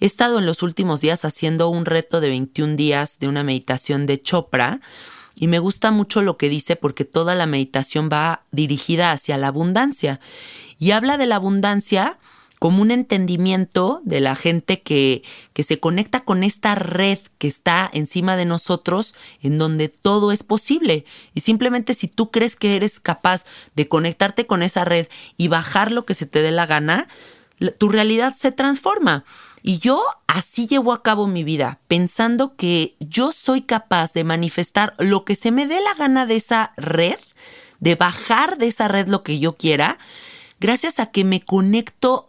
He 0.00 0.06
estado 0.06 0.38
en 0.38 0.46
los 0.46 0.62
últimos 0.62 1.00
días 1.00 1.24
haciendo 1.24 1.68
un 1.68 1.86
reto 1.86 2.20
de 2.20 2.28
21 2.28 2.76
días 2.76 3.18
de 3.18 3.28
una 3.28 3.42
meditación 3.42 4.06
de 4.06 4.20
Chopra. 4.20 4.80
Y 5.34 5.46
me 5.46 5.58
gusta 5.58 5.90
mucho 5.90 6.20
lo 6.20 6.36
que 6.36 6.48
dice 6.48 6.76
porque 6.76 7.04
toda 7.04 7.34
la 7.34 7.46
meditación 7.46 8.10
va 8.12 8.44
dirigida 8.50 9.12
hacia 9.12 9.38
la 9.38 9.48
abundancia. 9.48 10.20
Y 10.78 10.90
habla 10.90 11.16
de 11.16 11.26
la 11.26 11.36
abundancia 11.36 12.18
como 12.60 12.82
un 12.82 12.90
entendimiento 12.90 14.02
de 14.04 14.20
la 14.20 14.36
gente 14.36 14.82
que, 14.82 15.22
que 15.54 15.62
se 15.62 15.80
conecta 15.80 16.20
con 16.20 16.44
esta 16.44 16.74
red 16.74 17.18
que 17.38 17.48
está 17.48 17.88
encima 17.94 18.36
de 18.36 18.44
nosotros, 18.44 19.14
en 19.42 19.56
donde 19.56 19.88
todo 19.88 20.30
es 20.30 20.42
posible. 20.42 21.06
Y 21.32 21.40
simplemente 21.40 21.94
si 21.94 22.06
tú 22.06 22.30
crees 22.30 22.56
que 22.56 22.76
eres 22.76 23.00
capaz 23.00 23.46
de 23.74 23.88
conectarte 23.88 24.46
con 24.46 24.62
esa 24.62 24.84
red 24.84 25.08
y 25.38 25.48
bajar 25.48 25.90
lo 25.90 26.04
que 26.04 26.12
se 26.12 26.26
te 26.26 26.42
dé 26.42 26.50
la 26.50 26.66
gana, 26.66 27.08
tu 27.78 27.88
realidad 27.88 28.34
se 28.36 28.52
transforma. 28.52 29.24
Y 29.62 29.78
yo 29.78 30.02
así 30.26 30.66
llevo 30.66 30.92
a 30.92 31.02
cabo 31.02 31.26
mi 31.26 31.44
vida, 31.44 31.80
pensando 31.88 32.56
que 32.56 32.94
yo 33.00 33.32
soy 33.32 33.62
capaz 33.62 34.12
de 34.12 34.24
manifestar 34.24 34.94
lo 34.98 35.24
que 35.24 35.34
se 35.34 35.50
me 35.50 35.66
dé 35.66 35.80
la 35.80 35.94
gana 35.94 36.26
de 36.26 36.36
esa 36.36 36.74
red, 36.76 37.18
de 37.78 37.94
bajar 37.94 38.58
de 38.58 38.66
esa 38.66 38.86
red 38.86 39.08
lo 39.08 39.22
que 39.22 39.38
yo 39.38 39.56
quiera, 39.56 39.98
gracias 40.60 40.98
a 40.98 41.06
que 41.06 41.24
me 41.24 41.40
conecto 41.40 42.28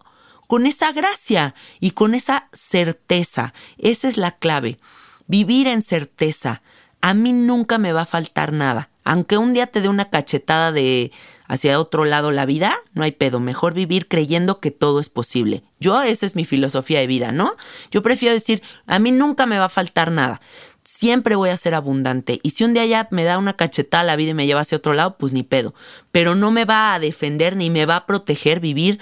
con 0.52 0.66
esa 0.66 0.92
gracia 0.92 1.56
y 1.80 1.92
con 1.92 2.14
esa 2.14 2.50
certeza. 2.52 3.54
Esa 3.78 4.10
es 4.10 4.18
la 4.18 4.32
clave. 4.32 4.80
Vivir 5.26 5.66
en 5.66 5.82
certeza. 5.82 6.62
A 7.00 7.14
mí 7.14 7.32
nunca 7.32 7.78
me 7.78 7.94
va 7.94 8.02
a 8.02 8.06
faltar 8.06 8.52
nada. 8.52 8.90
Aunque 9.06 9.38
un 9.38 9.54
día 9.54 9.68
te 9.68 9.80
dé 9.80 9.88
una 9.88 10.10
cachetada 10.10 10.74
de 10.74 11.14
hacia 11.48 11.80
otro 11.80 12.04
lado 12.04 12.32
la 12.32 12.46
vida, 12.46 12.76
no 12.94 13.06
hay 13.06 13.14
pedo. 13.14 13.40
Mejor 13.40 13.74
vivir 13.74 14.10
creyendo 14.10 14.60
que 14.60 14.72
todo 14.72 15.00
es 15.00 15.08
posible. 15.08 15.64
Yo, 15.80 16.02
esa 16.02 16.26
es 16.26 16.36
mi 16.36 16.44
filosofía 16.44 17.00
de 17.00 17.08
vida, 17.08 17.32
¿no? 17.32 17.56
Yo 17.90 18.02
prefiero 18.02 18.34
decir, 18.34 18.62
a 18.88 19.00
mí 19.00 19.14
nunca 19.14 19.46
me 19.46 19.58
va 19.58 19.66
a 19.66 19.70
faltar 19.70 20.12
nada. 20.12 20.42
Siempre 20.84 21.36
voy 21.36 21.52
a 21.52 21.56
ser 21.58 21.76
abundante. 21.76 22.42
Y 22.44 22.50
si 22.50 22.66
un 22.66 22.74
día 22.74 22.86
ya 22.86 23.08
me 23.12 23.24
da 23.24 23.38
una 23.38 23.56
cachetada 23.56 24.04
la 24.04 24.18
vida 24.18 24.32
y 24.32 24.34
me 24.34 24.48
lleva 24.48 24.62
hacia 24.62 24.80
otro 24.80 24.94
lado, 24.94 25.16
pues 25.18 25.32
ni 25.32 25.44
pedo. 25.44 25.74
Pero 26.12 26.36
no 26.36 26.52
me 26.52 26.66
va 26.66 26.94
a 26.94 27.00
defender 27.00 27.56
ni 27.56 27.70
me 27.70 27.86
va 27.86 27.96
a 27.96 28.06
proteger 28.06 28.60
vivir 28.60 29.00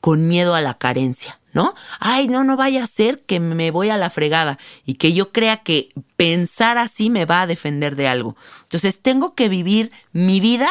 con 0.00 0.28
miedo 0.28 0.54
a 0.54 0.60
la 0.60 0.78
carencia, 0.78 1.40
¿no? 1.52 1.74
Ay, 1.98 2.28
no, 2.28 2.44
no 2.44 2.56
vaya 2.56 2.84
a 2.84 2.86
ser 2.86 3.20
que 3.20 3.40
me 3.40 3.70
voy 3.70 3.90
a 3.90 3.96
la 3.96 4.10
fregada 4.10 4.58
y 4.84 4.94
que 4.94 5.12
yo 5.12 5.32
crea 5.32 5.58
que 5.58 5.92
pensar 6.16 6.78
así 6.78 7.10
me 7.10 7.24
va 7.24 7.42
a 7.42 7.46
defender 7.46 7.96
de 7.96 8.08
algo. 8.08 8.36
Entonces 8.62 9.00
tengo 9.00 9.34
que 9.34 9.48
vivir 9.48 9.90
mi 10.12 10.40
vida 10.40 10.68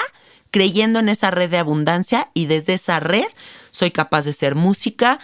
creyendo 0.51 0.99
en 0.99 1.09
esa 1.09 1.31
red 1.31 1.49
de 1.49 1.57
abundancia 1.57 2.31
y 2.33 2.47
desde 2.47 2.73
esa 2.73 2.99
red 2.99 3.27
soy 3.71 3.91
capaz 3.91 4.25
de 4.25 4.33
ser 4.33 4.55
música, 4.55 5.19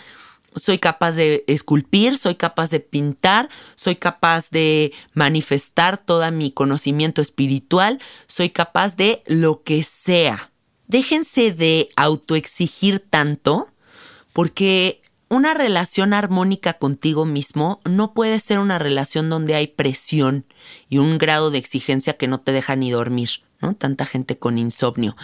soy 0.55 0.77
capaz 0.77 1.13
de 1.13 1.43
esculpir, 1.47 2.17
soy 2.17 2.35
capaz 2.35 2.69
de 2.69 2.79
pintar, 2.79 3.49
soy 3.75 3.95
capaz 3.95 4.49
de 4.51 4.93
manifestar 5.13 5.97
todo 5.97 6.29
mi 6.31 6.51
conocimiento 6.51 7.21
espiritual, 7.21 7.99
soy 8.27 8.49
capaz 8.49 8.95
de 8.95 9.21
lo 9.25 9.63
que 9.63 9.83
sea. 9.83 10.51
Déjense 10.87 11.51
de 11.51 11.89
autoexigir 11.95 12.99
tanto 12.99 13.67
porque 14.35 15.01
una 15.29 15.53
relación 15.53 16.13
armónica 16.13 16.73
contigo 16.73 17.23
mismo 17.25 17.79
no 17.85 18.13
puede 18.13 18.37
ser 18.39 18.59
una 18.59 18.77
relación 18.77 19.29
donde 19.29 19.55
hay 19.55 19.67
presión 19.67 20.45
y 20.89 20.97
un 20.97 21.17
grado 21.17 21.51
de 21.51 21.57
exigencia 21.57 22.17
que 22.17 22.27
no 22.27 22.41
te 22.41 22.51
deja 22.51 22.75
ni 22.75 22.91
dormir. 22.91 23.29
¿no? 23.61 23.75
Tanta 23.75 24.05
gente 24.05 24.37
con 24.37 24.57
insomnio. 24.57 25.15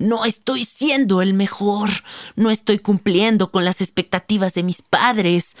No 0.00 0.24
estoy 0.24 0.64
siendo 0.64 1.22
el 1.22 1.34
mejor, 1.34 1.88
no 2.34 2.50
estoy 2.50 2.80
cumpliendo 2.80 3.52
con 3.52 3.64
las 3.64 3.80
expectativas 3.80 4.54
de 4.54 4.64
mis 4.64 4.82
padres. 4.82 5.56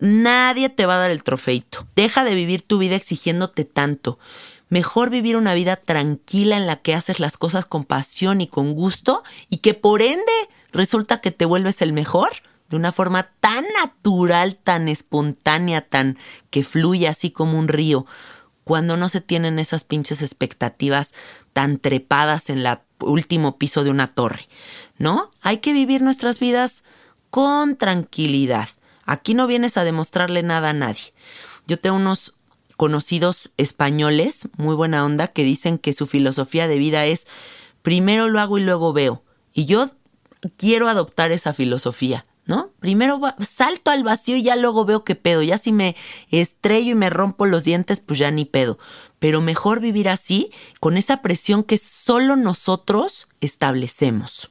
Nadie 0.00 0.68
te 0.68 0.84
va 0.84 0.96
a 0.96 1.02
dar 1.02 1.12
el 1.12 1.22
trofeito. 1.22 1.86
Deja 1.94 2.24
de 2.24 2.34
vivir 2.34 2.62
tu 2.62 2.78
vida 2.78 2.96
exigiéndote 2.96 3.64
tanto. 3.64 4.18
Mejor 4.68 5.10
vivir 5.10 5.36
una 5.36 5.54
vida 5.54 5.76
tranquila 5.76 6.56
en 6.56 6.66
la 6.66 6.82
que 6.82 6.94
haces 6.94 7.20
las 7.20 7.38
cosas 7.38 7.66
con 7.66 7.84
pasión 7.84 8.40
y 8.40 8.48
con 8.48 8.72
gusto 8.72 9.22
y 9.48 9.58
que 9.58 9.74
por 9.74 10.02
ende 10.02 10.32
resulta 10.72 11.20
que 11.20 11.30
te 11.30 11.44
vuelves 11.44 11.82
el 11.82 11.92
mejor 11.92 12.30
de 12.68 12.76
una 12.76 12.92
forma 12.92 13.24
tan 13.40 13.64
natural, 13.80 14.56
tan 14.56 14.88
espontánea, 14.88 15.82
tan 15.82 16.16
que 16.50 16.64
fluye 16.64 17.06
así 17.06 17.30
como 17.30 17.58
un 17.58 17.68
río, 17.68 18.06
cuando 18.64 18.96
no 18.96 19.08
se 19.08 19.20
tienen 19.20 19.58
esas 19.58 19.84
pinches 19.84 20.22
expectativas 20.22 21.14
tan 21.52 21.78
trepadas 21.78 22.48
en 22.48 22.58
el 22.58 22.78
último 23.00 23.58
piso 23.58 23.84
de 23.84 23.90
una 23.90 24.06
torre, 24.06 24.48
¿no? 24.98 25.30
Hay 25.42 25.58
que 25.58 25.72
vivir 25.72 26.00
nuestras 26.00 26.38
vidas 26.38 26.84
con 27.30 27.76
tranquilidad. 27.76 28.68
Aquí 29.04 29.34
no 29.34 29.46
vienes 29.46 29.76
a 29.76 29.84
demostrarle 29.84 30.42
nada 30.42 30.70
a 30.70 30.74
nadie. 30.74 31.12
Yo 31.66 31.78
tengo 31.78 31.96
unos 31.96 32.36
conocidos 32.76 33.50
españoles, 33.56 34.48
muy 34.56 34.74
buena 34.74 35.04
onda, 35.04 35.28
que 35.28 35.44
dicen 35.44 35.78
que 35.78 35.92
su 35.92 36.06
filosofía 36.06 36.68
de 36.68 36.78
vida 36.78 37.04
es 37.04 37.26
primero 37.82 38.28
lo 38.28 38.40
hago 38.40 38.58
y 38.58 38.62
luego 38.62 38.92
veo. 38.92 39.22
Y 39.52 39.66
yo 39.66 39.90
quiero 40.56 40.88
adoptar 40.88 41.32
esa 41.32 41.52
filosofía. 41.52 42.26
¿no? 42.44 42.72
Primero 42.80 43.20
salto 43.40 43.90
al 43.90 44.02
vacío 44.02 44.36
y 44.36 44.42
ya 44.42 44.56
luego 44.56 44.84
veo 44.84 45.04
qué 45.04 45.14
pedo. 45.14 45.42
Ya 45.42 45.58
si 45.58 45.72
me 45.72 45.96
estrello 46.30 46.92
y 46.92 46.94
me 46.94 47.10
rompo 47.10 47.46
los 47.46 47.64
dientes, 47.64 48.00
pues 48.00 48.18
ya 48.18 48.30
ni 48.30 48.44
pedo. 48.44 48.78
Pero 49.18 49.40
mejor 49.40 49.80
vivir 49.80 50.08
así, 50.08 50.50
con 50.80 50.96
esa 50.96 51.22
presión 51.22 51.62
que 51.62 51.78
solo 51.78 52.36
nosotros 52.36 53.28
establecemos. 53.40 54.50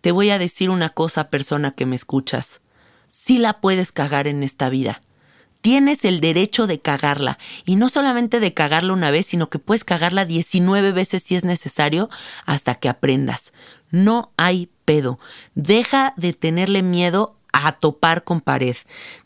Te 0.00 0.12
voy 0.12 0.30
a 0.30 0.38
decir 0.38 0.70
una 0.70 0.90
cosa, 0.90 1.28
persona 1.28 1.72
que 1.72 1.84
me 1.84 1.96
escuchas. 1.96 2.60
Sí 3.08 3.38
la 3.38 3.60
puedes 3.60 3.92
cagar 3.92 4.26
en 4.26 4.42
esta 4.42 4.68
vida. 4.68 5.02
Tienes 5.60 6.04
el 6.04 6.20
derecho 6.20 6.66
de 6.66 6.80
cagarla. 6.80 7.38
Y 7.66 7.76
no 7.76 7.88
solamente 7.88 8.40
de 8.40 8.54
cagarla 8.54 8.92
una 8.92 9.10
vez, 9.10 9.26
sino 9.26 9.50
que 9.50 9.58
puedes 9.58 9.84
cagarla 9.84 10.24
19 10.24 10.92
veces 10.92 11.24
si 11.24 11.34
es 11.34 11.44
necesario 11.44 12.08
hasta 12.46 12.76
que 12.76 12.88
aprendas. 12.88 13.52
No 13.90 14.32
hay 14.36 14.70
pedo. 14.88 15.18
Deja 15.54 16.14
de 16.16 16.32
tenerle 16.32 16.82
miedo 16.82 17.36
a 17.52 17.72
topar 17.72 18.24
con 18.24 18.40
pared. 18.40 18.74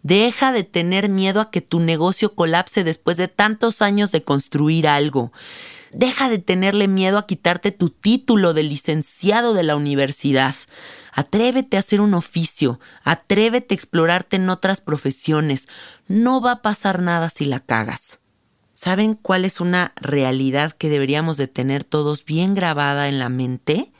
Deja 0.02 0.50
de 0.50 0.64
tener 0.64 1.08
miedo 1.08 1.40
a 1.40 1.52
que 1.52 1.60
tu 1.60 1.78
negocio 1.78 2.34
colapse 2.34 2.82
después 2.82 3.16
de 3.16 3.28
tantos 3.28 3.80
años 3.80 4.10
de 4.10 4.24
construir 4.24 4.88
algo. 4.88 5.30
Deja 5.92 6.28
de 6.28 6.38
tenerle 6.38 6.88
miedo 6.88 7.16
a 7.16 7.28
quitarte 7.28 7.70
tu 7.70 7.90
título 7.90 8.54
de 8.54 8.64
licenciado 8.64 9.54
de 9.54 9.62
la 9.62 9.76
universidad. 9.76 10.56
Atrévete 11.12 11.76
a 11.76 11.80
hacer 11.80 12.00
un 12.00 12.14
oficio, 12.14 12.80
atrévete 13.04 13.72
a 13.72 13.76
explorarte 13.76 14.34
en 14.34 14.50
otras 14.50 14.80
profesiones. 14.80 15.68
No 16.08 16.40
va 16.40 16.52
a 16.52 16.62
pasar 16.62 17.02
nada 17.02 17.30
si 17.30 17.44
la 17.44 17.60
cagas. 17.60 18.18
¿Saben 18.74 19.14
cuál 19.14 19.44
es 19.44 19.60
una 19.60 19.92
realidad 19.94 20.72
que 20.72 20.88
deberíamos 20.88 21.36
de 21.36 21.46
tener 21.46 21.84
todos 21.84 22.24
bien 22.24 22.56
grabada 22.56 23.08
en 23.08 23.20
la 23.20 23.28
mente? 23.28 23.92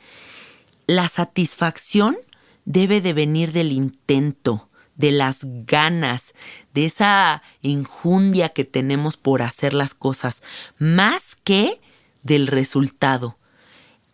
La 0.93 1.09
satisfacción 1.09 2.19
debe 2.67 3.01
de 3.01 3.15
venir 3.15 3.53
del 3.53 3.73
intento, 3.73 4.69
de 4.95 5.11
las 5.11 5.41
ganas, 5.65 6.35
de 6.75 6.85
esa 6.85 7.43
injundia 7.63 8.51
que 8.51 8.67
tenemos 8.67 9.17
por 9.17 9.41
hacer 9.41 9.73
las 9.73 9.95
cosas, 9.95 10.43
más 10.79 11.35
que 11.35 11.81
del 12.23 12.47
resultado. 12.47 13.39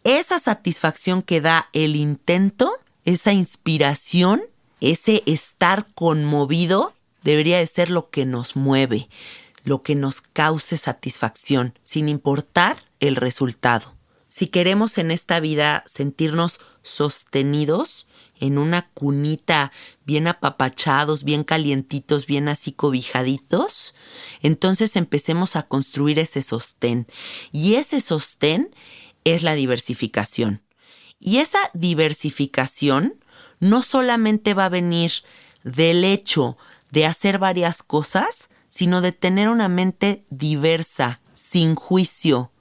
Esa 0.05 0.39
satisfacción 0.39 1.23
que 1.23 1.41
da 1.41 1.69
el 1.73 1.97
intento, 1.97 2.71
esa 3.05 3.33
inspiración, 3.33 4.45
ese 4.81 5.25
estar 5.27 5.85
conmovido, 5.97 6.95
debería 7.25 7.59
de 7.59 7.67
ser 7.67 7.91
lo 7.91 8.09
que 8.11 8.25
nos 8.25 8.55
mueve, 8.55 9.09
lo 9.65 9.83
que 9.83 9.97
nos 9.97 10.21
cause 10.21 10.77
satisfacción, 10.77 11.77
sin 11.83 12.09
importar 12.09 12.77
el 13.01 13.17
resultado. 13.17 13.98
Si 14.29 14.49
queremos 14.49 14.99
en 14.99 15.11
esta 15.11 15.41
vida 15.41 15.85
sentirnos 15.87 16.61
sostenidos 16.83 18.07
en 18.41 18.59
una 18.59 18.89
cunita, 18.91 19.73
bien 20.05 20.27
apapachados, 20.29 21.25
bien 21.25 21.45
calientitos, 21.45 22.27
bien 22.27 22.49
así 22.49 22.73
cobijaditos, 22.73 23.95
entonces 24.43 24.97
empecemos 24.97 25.57
a 25.57 25.65
construir 25.65 26.19
ese 26.19 26.43
sostén. 26.43 27.07
Y 27.53 27.75
ese 27.75 28.01
sostén 28.01 28.75
es 29.25 29.43
la 29.43 29.55
diversificación. 29.55 30.63
Y 31.21 31.39
esa 31.39 31.59
diversificación 31.75 33.25
no 33.61 33.83
solamente 33.83 34.55
va 34.55 34.67
a 34.67 34.71
venir 34.71 35.13
del 35.65 36.05
hecho 36.05 36.57
de 36.91 37.07
hacer 37.07 37.39
varias 37.39 37.83
cosas, 37.83 38.51
sino 38.69 39.01
de 39.01 39.13
tener 39.13 39.49
una 39.49 39.69
mente 39.69 40.25
diversa, 40.31 41.21
sin 41.35 41.75
juicio, 41.75 42.53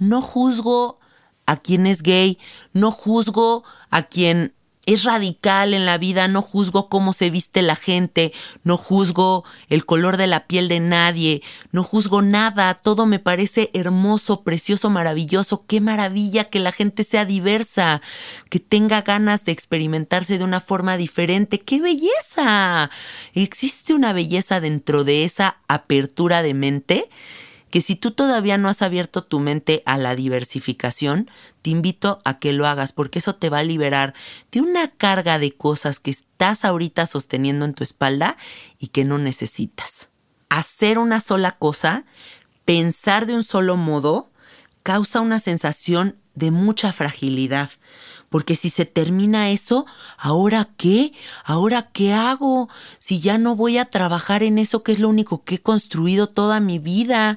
no 0.00 0.20
juzgo 0.20 0.98
a 1.46 1.56
quien 1.56 1.86
es 1.86 2.02
gay, 2.02 2.38
no 2.72 2.90
juzgo 2.90 3.62
a 3.90 4.02
quien 4.02 4.54
es 4.86 5.04
radical 5.04 5.74
en 5.74 5.84
la 5.86 5.98
vida, 5.98 6.26
no 6.26 6.42
juzgo 6.42 6.88
cómo 6.88 7.12
se 7.12 7.30
viste 7.30 7.62
la 7.62 7.76
gente, 7.76 8.32
no 8.64 8.76
juzgo 8.76 9.44
el 9.68 9.84
color 9.84 10.16
de 10.16 10.26
la 10.26 10.46
piel 10.46 10.68
de 10.68 10.80
nadie, 10.80 11.42
no 11.70 11.84
juzgo 11.84 12.22
nada, 12.22 12.74
todo 12.74 13.06
me 13.06 13.18
parece 13.18 13.70
hermoso, 13.74 14.42
precioso, 14.42 14.90
maravilloso, 14.90 15.64
qué 15.66 15.80
maravilla 15.80 16.44
que 16.44 16.60
la 16.60 16.72
gente 16.72 17.04
sea 17.04 17.24
diversa, 17.24 18.00
que 18.48 18.58
tenga 18.58 19.02
ganas 19.02 19.44
de 19.44 19.52
experimentarse 19.52 20.38
de 20.38 20.44
una 20.44 20.60
forma 20.60 20.96
diferente, 20.96 21.60
qué 21.60 21.80
belleza. 21.80 22.90
Existe 23.34 23.92
una 23.94 24.12
belleza 24.12 24.60
dentro 24.60 25.04
de 25.04 25.24
esa 25.24 25.58
apertura 25.68 26.42
de 26.42 26.54
mente 26.54 27.08
que 27.70 27.80
si 27.80 27.94
tú 27.94 28.10
todavía 28.10 28.58
no 28.58 28.68
has 28.68 28.82
abierto 28.82 29.22
tu 29.22 29.40
mente 29.40 29.82
a 29.86 29.96
la 29.96 30.16
diversificación, 30.16 31.30
te 31.62 31.70
invito 31.70 32.20
a 32.24 32.38
que 32.38 32.52
lo 32.52 32.66
hagas 32.66 32.92
porque 32.92 33.20
eso 33.20 33.36
te 33.36 33.48
va 33.48 33.60
a 33.60 33.64
liberar 33.64 34.14
de 34.50 34.60
una 34.60 34.88
carga 34.88 35.38
de 35.38 35.52
cosas 35.52 36.00
que 36.00 36.10
estás 36.10 36.64
ahorita 36.64 37.06
sosteniendo 37.06 37.64
en 37.64 37.74
tu 37.74 37.84
espalda 37.84 38.36
y 38.78 38.88
que 38.88 39.04
no 39.04 39.18
necesitas. 39.18 40.10
Hacer 40.48 40.98
una 40.98 41.20
sola 41.20 41.52
cosa, 41.58 42.04
pensar 42.64 43.26
de 43.26 43.34
un 43.34 43.44
solo 43.44 43.76
modo, 43.76 44.30
causa 44.82 45.20
una 45.20 45.38
sensación 45.38 46.16
de 46.34 46.50
mucha 46.50 46.92
fragilidad 46.92 47.70
porque 48.30 48.54
si 48.56 48.70
se 48.70 48.86
termina 48.86 49.50
eso, 49.50 49.86
¿ahora 50.16 50.68
qué? 50.76 51.12
¿Ahora 51.44 51.90
qué 51.92 52.14
hago? 52.14 52.68
Si 52.98 53.20
ya 53.20 53.38
no 53.38 53.56
voy 53.56 53.76
a 53.76 53.86
trabajar 53.86 54.44
en 54.44 54.58
eso 54.58 54.82
que 54.82 54.92
es 54.92 55.00
lo 55.00 55.08
único 55.08 55.42
que 55.44 55.56
he 55.56 55.60
construido 55.60 56.28
toda 56.28 56.60
mi 56.60 56.78
vida, 56.78 57.36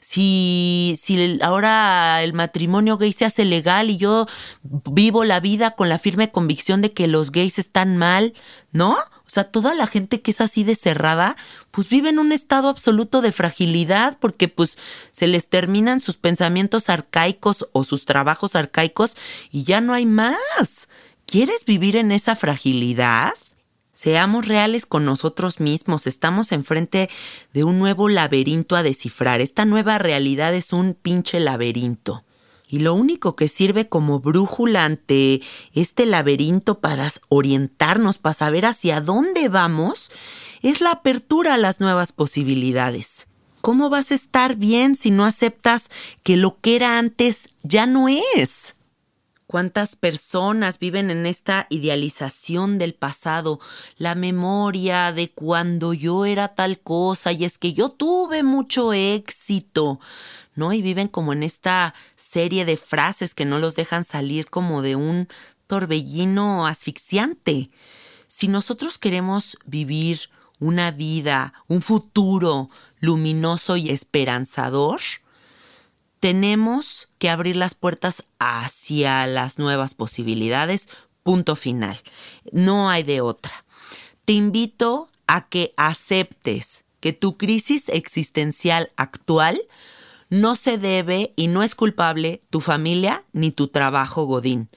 si, 0.00 0.96
si 0.98 1.38
ahora 1.42 2.22
el 2.22 2.32
matrimonio 2.32 2.96
gay 2.96 3.12
se 3.12 3.26
hace 3.26 3.44
legal 3.44 3.90
y 3.90 3.98
yo 3.98 4.26
vivo 4.62 5.24
la 5.24 5.40
vida 5.40 5.72
con 5.72 5.90
la 5.90 5.98
firme 5.98 6.32
convicción 6.32 6.80
de 6.80 6.92
que 6.92 7.06
los 7.06 7.32
gays 7.32 7.58
están 7.58 7.98
mal, 7.98 8.32
¿no? 8.72 8.96
O 9.30 9.32
sea, 9.32 9.44
toda 9.44 9.76
la 9.76 9.86
gente 9.86 10.22
que 10.22 10.32
es 10.32 10.40
así 10.40 10.64
de 10.64 10.74
cerrada, 10.74 11.36
pues 11.70 11.88
vive 11.88 12.08
en 12.08 12.18
un 12.18 12.32
estado 12.32 12.68
absoluto 12.68 13.22
de 13.22 13.30
fragilidad 13.30 14.18
porque 14.18 14.48
pues 14.48 14.76
se 15.12 15.28
les 15.28 15.48
terminan 15.48 16.00
sus 16.00 16.16
pensamientos 16.16 16.90
arcaicos 16.90 17.68
o 17.70 17.84
sus 17.84 18.06
trabajos 18.06 18.56
arcaicos 18.56 19.16
y 19.52 19.62
ya 19.62 19.80
no 19.80 19.94
hay 19.94 20.04
más. 20.04 20.88
¿Quieres 21.26 21.64
vivir 21.64 21.94
en 21.94 22.10
esa 22.10 22.34
fragilidad? 22.34 23.34
Seamos 23.94 24.48
reales 24.48 24.84
con 24.84 25.04
nosotros 25.04 25.60
mismos, 25.60 26.08
estamos 26.08 26.50
enfrente 26.50 27.08
de 27.52 27.62
un 27.62 27.78
nuevo 27.78 28.08
laberinto 28.08 28.74
a 28.74 28.82
descifrar. 28.82 29.40
Esta 29.40 29.64
nueva 29.64 29.98
realidad 29.98 30.52
es 30.54 30.72
un 30.72 30.94
pinche 30.94 31.38
laberinto 31.38 32.24
y 32.70 32.78
lo 32.78 32.94
único 32.94 33.34
que 33.34 33.48
sirve 33.48 33.88
como 33.88 34.20
brújula 34.20 34.84
ante 34.84 35.42
este 35.72 36.06
laberinto 36.06 36.78
para 36.78 37.10
orientarnos, 37.28 38.18
para 38.18 38.34
saber 38.34 38.64
hacia 38.64 39.00
dónde 39.00 39.48
vamos, 39.48 40.12
es 40.62 40.80
la 40.80 40.92
apertura 40.92 41.54
a 41.54 41.58
las 41.58 41.80
nuevas 41.80 42.12
posibilidades. 42.12 43.26
¿Cómo 43.60 43.90
vas 43.90 44.12
a 44.12 44.14
estar 44.14 44.56
bien 44.56 44.94
si 44.94 45.10
no 45.10 45.24
aceptas 45.24 45.90
que 46.22 46.36
lo 46.36 46.60
que 46.60 46.76
era 46.76 46.98
antes 46.98 47.50
ya 47.62 47.86
no 47.86 48.06
es? 48.08 48.76
¿Cuántas 49.46 49.96
personas 49.96 50.78
viven 50.78 51.10
en 51.10 51.26
esta 51.26 51.66
idealización 51.70 52.78
del 52.78 52.94
pasado, 52.94 53.58
la 53.98 54.14
memoria 54.14 55.10
de 55.10 55.28
cuando 55.28 55.92
yo 55.92 56.24
era 56.24 56.54
tal 56.54 56.78
cosa 56.78 57.32
y 57.32 57.44
es 57.44 57.58
que 57.58 57.72
yo 57.72 57.88
tuve 57.88 58.44
mucho 58.44 58.92
éxito? 58.92 59.98
Y 60.72 60.82
viven 60.82 61.08
como 61.08 61.32
en 61.32 61.42
esta 61.42 61.94
serie 62.16 62.64
de 62.64 62.76
frases 62.76 63.34
que 63.34 63.44
no 63.44 63.58
los 63.58 63.74
dejan 63.74 64.04
salir 64.04 64.48
como 64.48 64.82
de 64.82 64.96
un 64.96 65.28
torbellino 65.66 66.66
asfixiante. 66.66 67.70
Si 68.26 68.48
nosotros 68.48 68.98
queremos 68.98 69.56
vivir 69.64 70.28
una 70.58 70.90
vida, 70.90 71.54
un 71.66 71.80
futuro 71.82 72.70
luminoso 73.00 73.76
y 73.76 73.90
esperanzador, 73.90 75.00
tenemos 76.20 77.08
que 77.18 77.30
abrir 77.30 77.56
las 77.56 77.74
puertas 77.74 78.24
hacia 78.38 79.26
las 79.26 79.58
nuevas 79.58 79.94
posibilidades, 79.94 80.90
punto 81.22 81.56
final. 81.56 81.98
No 82.52 82.90
hay 82.90 83.02
de 83.02 83.22
otra. 83.22 83.64
Te 84.26 84.34
invito 84.34 85.08
a 85.26 85.48
que 85.48 85.72
aceptes 85.76 86.84
que 87.00 87.12
tu 87.12 87.38
crisis 87.38 87.88
existencial 87.88 88.92
actual 88.96 89.60
no 90.30 90.56
se 90.56 90.78
debe 90.78 91.32
y 91.36 91.48
no 91.48 91.62
es 91.62 91.74
culpable 91.74 92.40
tu 92.50 92.60
familia 92.60 93.24
ni 93.32 93.50
tu 93.50 93.68
trabajo 93.68 94.24
Godín. 94.24 94.70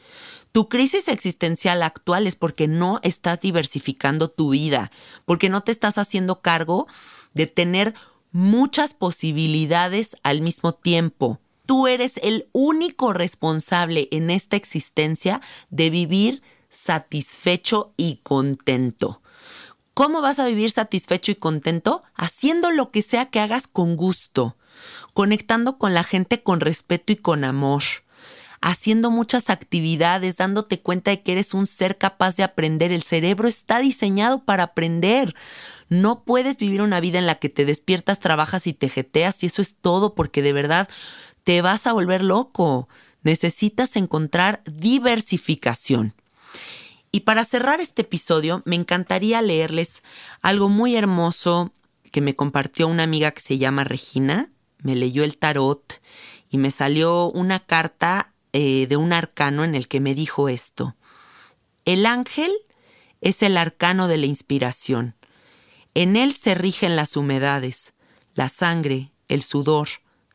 Tu 0.51 0.67
crisis 0.67 1.07
existencial 1.07 1.81
actual 1.81 2.27
es 2.27 2.35
porque 2.35 2.67
no 2.67 2.99
estás 3.01 3.41
diversificando 3.41 4.29
tu 4.29 4.49
vida, 4.49 4.91
porque 5.25 5.49
no 5.49 5.61
te 5.61 5.71
estás 5.71 5.97
haciendo 5.97 6.41
cargo 6.41 6.87
de 7.33 7.47
tener 7.47 7.93
muchas 8.31 8.93
posibilidades 8.93 10.17
al 10.23 10.41
mismo 10.41 10.73
tiempo. 10.73 11.39
Tú 11.65 11.87
eres 11.87 12.17
el 12.21 12.49
único 12.51 13.13
responsable 13.13 14.09
en 14.11 14.29
esta 14.29 14.55
existencia 14.55 15.41
de 15.69 15.89
vivir 15.89 16.41
satisfecho 16.69 17.93
y 17.95 18.17
contento. 18.23 19.21
¿Cómo 19.93 20.21
vas 20.21 20.39
a 20.39 20.45
vivir 20.45 20.71
satisfecho 20.71 21.31
y 21.31 21.35
contento? 21.35 22.03
Haciendo 22.15 22.71
lo 22.71 22.91
que 22.91 23.03
sea 23.03 23.27
que 23.27 23.39
hagas 23.39 23.67
con 23.67 23.95
gusto, 23.95 24.57
conectando 25.13 25.77
con 25.77 25.93
la 25.93 26.03
gente 26.03 26.41
con 26.41 26.59
respeto 26.59 27.13
y 27.13 27.15
con 27.17 27.43
amor, 27.43 27.83
haciendo 28.61 29.11
muchas 29.11 29.49
actividades, 29.49 30.37
dándote 30.37 30.79
cuenta 30.79 31.11
de 31.11 31.21
que 31.21 31.33
eres 31.33 31.53
un 31.53 31.67
ser 31.67 31.97
capaz 31.97 32.35
de 32.35 32.43
aprender. 32.43 32.91
El 32.91 33.03
cerebro 33.03 33.47
está 33.47 33.79
diseñado 33.79 34.43
para 34.43 34.63
aprender. 34.63 35.35
No 35.89 36.23
puedes 36.23 36.57
vivir 36.57 36.81
una 36.81 36.99
vida 36.99 37.19
en 37.19 37.27
la 37.27 37.35
que 37.35 37.49
te 37.49 37.65
despiertas, 37.65 38.19
trabajas 38.19 38.65
y 38.67 38.73
te 38.73 38.89
jeteas 38.89 39.43
y 39.43 39.47
eso 39.47 39.61
es 39.61 39.75
todo 39.75 40.15
porque 40.15 40.41
de 40.41 40.53
verdad 40.53 40.87
te 41.43 41.61
vas 41.61 41.87
a 41.87 41.93
volver 41.93 42.23
loco. 42.23 42.87
Necesitas 43.21 43.95
encontrar 43.95 44.61
diversificación. 44.65 46.13
Y 47.11 47.21
para 47.21 47.45
cerrar 47.45 47.79
este 47.79 48.01
episodio, 48.01 48.63
me 48.65 48.75
encantaría 48.75 49.41
leerles 49.41 50.03
algo 50.41 50.67
muy 50.67 50.95
hermoso 50.95 51.71
que 52.11 52.21
me 52.21 52.35
compartió 52.35 52.87
una 52.87 53.03
amiga 53.03 53.31
que 53.31 53.41
se 53.41 53.59
llama 53.59 53.83
Regina. 53.83 54.49
Me 54.83 54.95
leyó 54.95 55.23
el 55.23 55.37
tarot 55.37 56.01
y 56.49 56.57
me 56.57 56.69
salió 56.69 57.31
una 57.31 57.59
carta 57.59 58.33
eh, 58.51 58.85
de 58.87 58.97
un 58.97 59.13
arcano 59.13 59.63
en 59.63 59.73
el 59.73 59.87
que 59.87 59.99
me 59.99 60.13
dijo 60.13 60.49
esto. 60.49 60.95
El 61.85 62.05
ángel 62.05 62.51
es 63.21 63.41
el 63.41 63.57
arcano 63.57 64.07
de 64.07 64.17
la 64.17 64.27
inspiración. 64.27 65.15
En 65.95 66.15
él 66.15 66.33
se 66.33 66.53
rigen 66.53 66.95
las 66.95 67.17
humedades, 67.17 67.93
la 68.35 68.49
sangre, 68.49 69.11
el 69.27 69.41
sudor, 69.41 69.87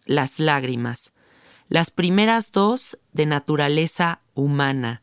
las 0.07 0.41
lágrimas. 0.41 1.13
Las 1.69 1.91
primeras 1.91 2.51
dos 2.51 2.99
de 3.13 3.27
naturaleza 3.27 4.23
humana 4.35 5.03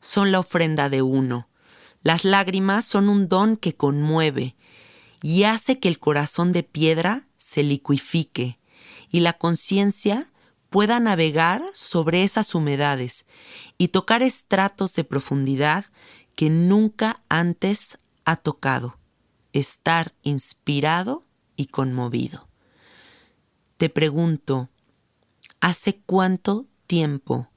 son 0.00 0.30
la 0.30 0.38
ofrenda 0.38 0.88
de 0.88 1.02
uno. 1.02 1.48
Las 2.02 2.24
lágrimas 2.24 2.84
son 2.84 3.08
un 3.08 3.28
don 3.28 3.56
que 3.56 3.74
conmueve 3.74 4.54
y 5.22 5.42
hace 5.42 5.80
que 5.80 5.88
el 5.88 5.98
corazón 5.98 6.52
de 6.52 6.62
piedra 6.62 7.26
se 7.36 7.64
liquifique 7.64 8.58
y 9.16 9.20
la 9.20 9.32
conciencia 9.32 10.30
pueda 10.68 11.00
navegar 11.00 11.62
sobre 11.72 12.22
esas 12.22 12.54
humedades 12.54 13.24
y 13.78 13.88
tocar 13.88 14.22
estratos 14.22 14.94
de 14.94 15.04
profundidad 15.04 15.86
que 16.34 16.50
nunca 16.50 17.22
antes 17.30 17.98
ha 18.26 18.36
tocado, 18.36 18.98
estar 19.54 20.12
inspirado 20.20 21.24
y 21.56 21.68
conmovido. 21.68 22.46
Te 23.78 23.88
pregunto, 23.88 24.68
¿hace 25.60 25.98
cuánto 26.04 26.66
tiempo 26.86 27.48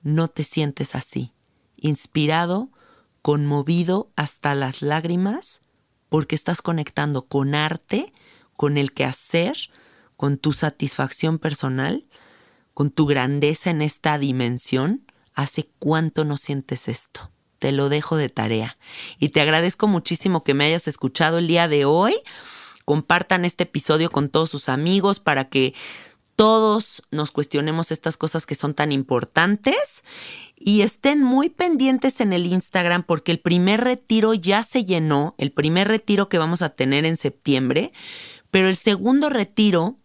no 0.00 0.28
te 0.28 0.42
sientes 0.42 0.94
así? 0.94 1.34
inspirado, 1.76 2.70
conmovido 3.20 4.10
hasta 4.16 4.54
las 4.54 4.80
lágrimas, 4.80 5.60
porque 6.08 6.34
estás 6.34 6.62
conectando 6.62 7.26
con 7.26 7.54
arte, 7.54 8.14
con 8.56 8.78
el 8.78 8.94
quehacer, 8.94 9.58
con 10.18 10.36
tu 10.36 10.52
satisfacción 10.52 11.38
personal, 11.38 12.08
con 12.74 12.90
tu 12.90 13.06
grandeza 13.06 13.70
en 13.70 13.82
esta 13.82 14.18
dimensión. 14.18 15.06
¿Hace 15.32 15.70
cuánto 15.78 16.24
no 16.24 16.36
sientes 16.36 16.88
esto? 16.88 17.30
Te 17.60 17.70
lo 17.70 17.88
dejo 17.88 18.16
de 18.16 18.28
tarea. 18.28 18.78
Y 19.20 19.28
te 19.28 19.40
agradezco 19.40 19.86
muchísimo 19.86 20.42
que 20.42 20.54
me 20.54 20.64
hayas 20.64 20.88
escuchado 20.88 21.38
el 21.38 21.46
día 21.46 21.68
de 21.68 21.84
hoy. 21.84 22.16
Compartan 22.84 23.44
este 23.44 23.62
episodio 23.62 24.10
con 24.10 24.28
todos 24.28 24.50
sus 24.50 24.68
amigos 24.68 25.20
para 25.20 25.48
que 25.48 25.72
todos 26.34 27.04
nos 27.12 27.30
cuestionemos 27.30 27.92
estas 27.92 28.16
cosas 28.16 28.44
que 28.44 28.56
son 28.56 28.74
tan 28.74 28.90
importantes 28.90 30.02
y 30.56 30.80
estén 30.80 31.22
muy 31.22 31.48
pendientes 31.48 32.20
en 32.20 32.32
el 32.32 32.46
Instagram 32.46 33.04
porque 33.04 33.30
el 33.30 33.38
primer 33.38 33.82
retiro 33.82 34.34
ya 34.34 34.64
se 34.64 34.84
llenó, 34.84 35.36
el 35.38 35.52
primer 35.52 35.86
retiro 35.86 36.28
que 36.28 36.38
vamos 36.38 36.62
a 36.62 36.70
tener 36.70 37.04
en 37.04 37.16
septiembre, 37.16 37.92
pero 38.50 38.68
el 38.68 38.76
segundo 38.76 39.28
retiro 39.30 39.97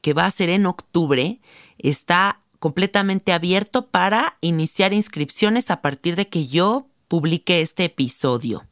que 0.00 0.12
va 0.12 0.26
a 0.26 0.30
ser 0.30 0.50
en 0.50 0.66
octubre 0.66 1.40
está 1.78 2.40
completamente 2.58 3.32
abierto 3.32 3.88
para 3.88 4.36
iniciar 4.40 4.92
inscripciones 4.92 5.70
a 5.70 5.80
partir 5.80 6.14
de 6.14 6.28
que 6.28 6.46
yo 6.46 6.89
publique 7.10 7.60
este 7.60 7.86
episodio. 7.86 8.64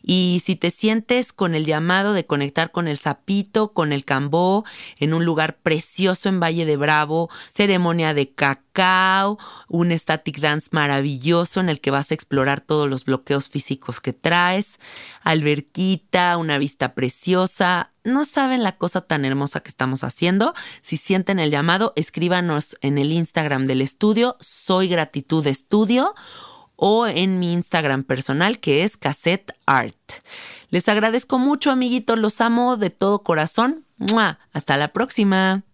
Y 0.00 0.42
si 0.44 0.54
te 0.54 0.70
sientes 0.70 1.32
con 1.32 1.54
el 1.54 1.64
llamado 1.64 2.12
de 2.12 2.24
conectar 2.24 2.70
con 2.70 2.86
el 2.86 2.96
sapito, 2.96 3.72
con 3.72 3.92
el 3.92 4.04
cambó, 4.04 4.64
en 4.98 5.12
un 5.12 5.24
lugar 5.24 5.56
precioso 5.56 6.28
en 6.28 6.40
Valle 6.40 6.66
de 6.66 6.76
Bravo, 6.76 7.30
ceremonia 7.48 8.14
de 8.14 8.30
cacao, 8.30 9.38
un 9.66 9.90
static 9.90 10.38
dance 10.38 10.68
maravilloso 10.72 11.58
en 11.58 11.68
el 11.68 11.80
que 11.80 11.90
vas 11.90 12.10
a 12.10 12.14
explorar 12.14 12.60
todos 12.60 12.88
los 12.88 13.06
bloqueos 13.06 13.48
físicos 13.48 14.00
que 14.00 14.12
traes, 14.12 14.78
alberquita, 15.22 16.36
una 16.36 16.58
vista 16.58 16.94
preciosa, 16.94 17.90
no 18.04 18.24
saben 18.24 18.62
la 18.62 18.76
cosa 18.76 19.00
tan 19.00 19.24
hermosa 19.24 19.60
que 19.60 19.70
estamos 19.70 20.04
haciendo. 20.04 20.54
Si 20.82 20.98
sienten 20.98 21.40
el 21.40 21.50
llamado, 21.50 21.94
escríbanos 21.96 22.76
en 22.82 22.98
el 22.98 23.10
Instagram 23.10 23.66
del 23.66 23.80
estudio, 23.80 24.36
soy 24.38 24.86
gratitud 24.86 25.44
estudio 25.46 26.14
o 26.76 27.06
en 27.06 27.38
mi 27.38 27.52
Instagram 27.52 28.04
personal 28.04 28.58
que 28.58 28.84
es 28.84 28.96
Cassette 28.96 29.52
Art. 29.66 29.96
Les 30.70 30.88
agradezco 30.88 31.38
mucho, 31.38 31.70
amiguitos, 31.70 32.18
los 32.18 32.40
amo 32.40 32.76
de 32.76 32.90
todo 32.90 33.22
corazón. 33.22 33.84
Hasta 34.52 34.76
la 34.76 34.88
próxima. 34.88 35.64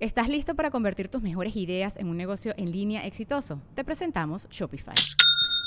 ¿Estás 0.00 0.30
listo 0.30 0.54
para 0.54 0.70
convertir 0.70 1.08
tus 1.08 1.20
mejores 1.20 1.54
ideas 1.56 1.98
en 1.98 2.08
un 2.08 2.16
negocio 2.16 2.54
en 2.56 2.72
línea 2.72 3.06
exitoso? 3.06 3.60
Te 3.74 3.84
presentamos 3.84 4.48
Shopify. 4.48 4.94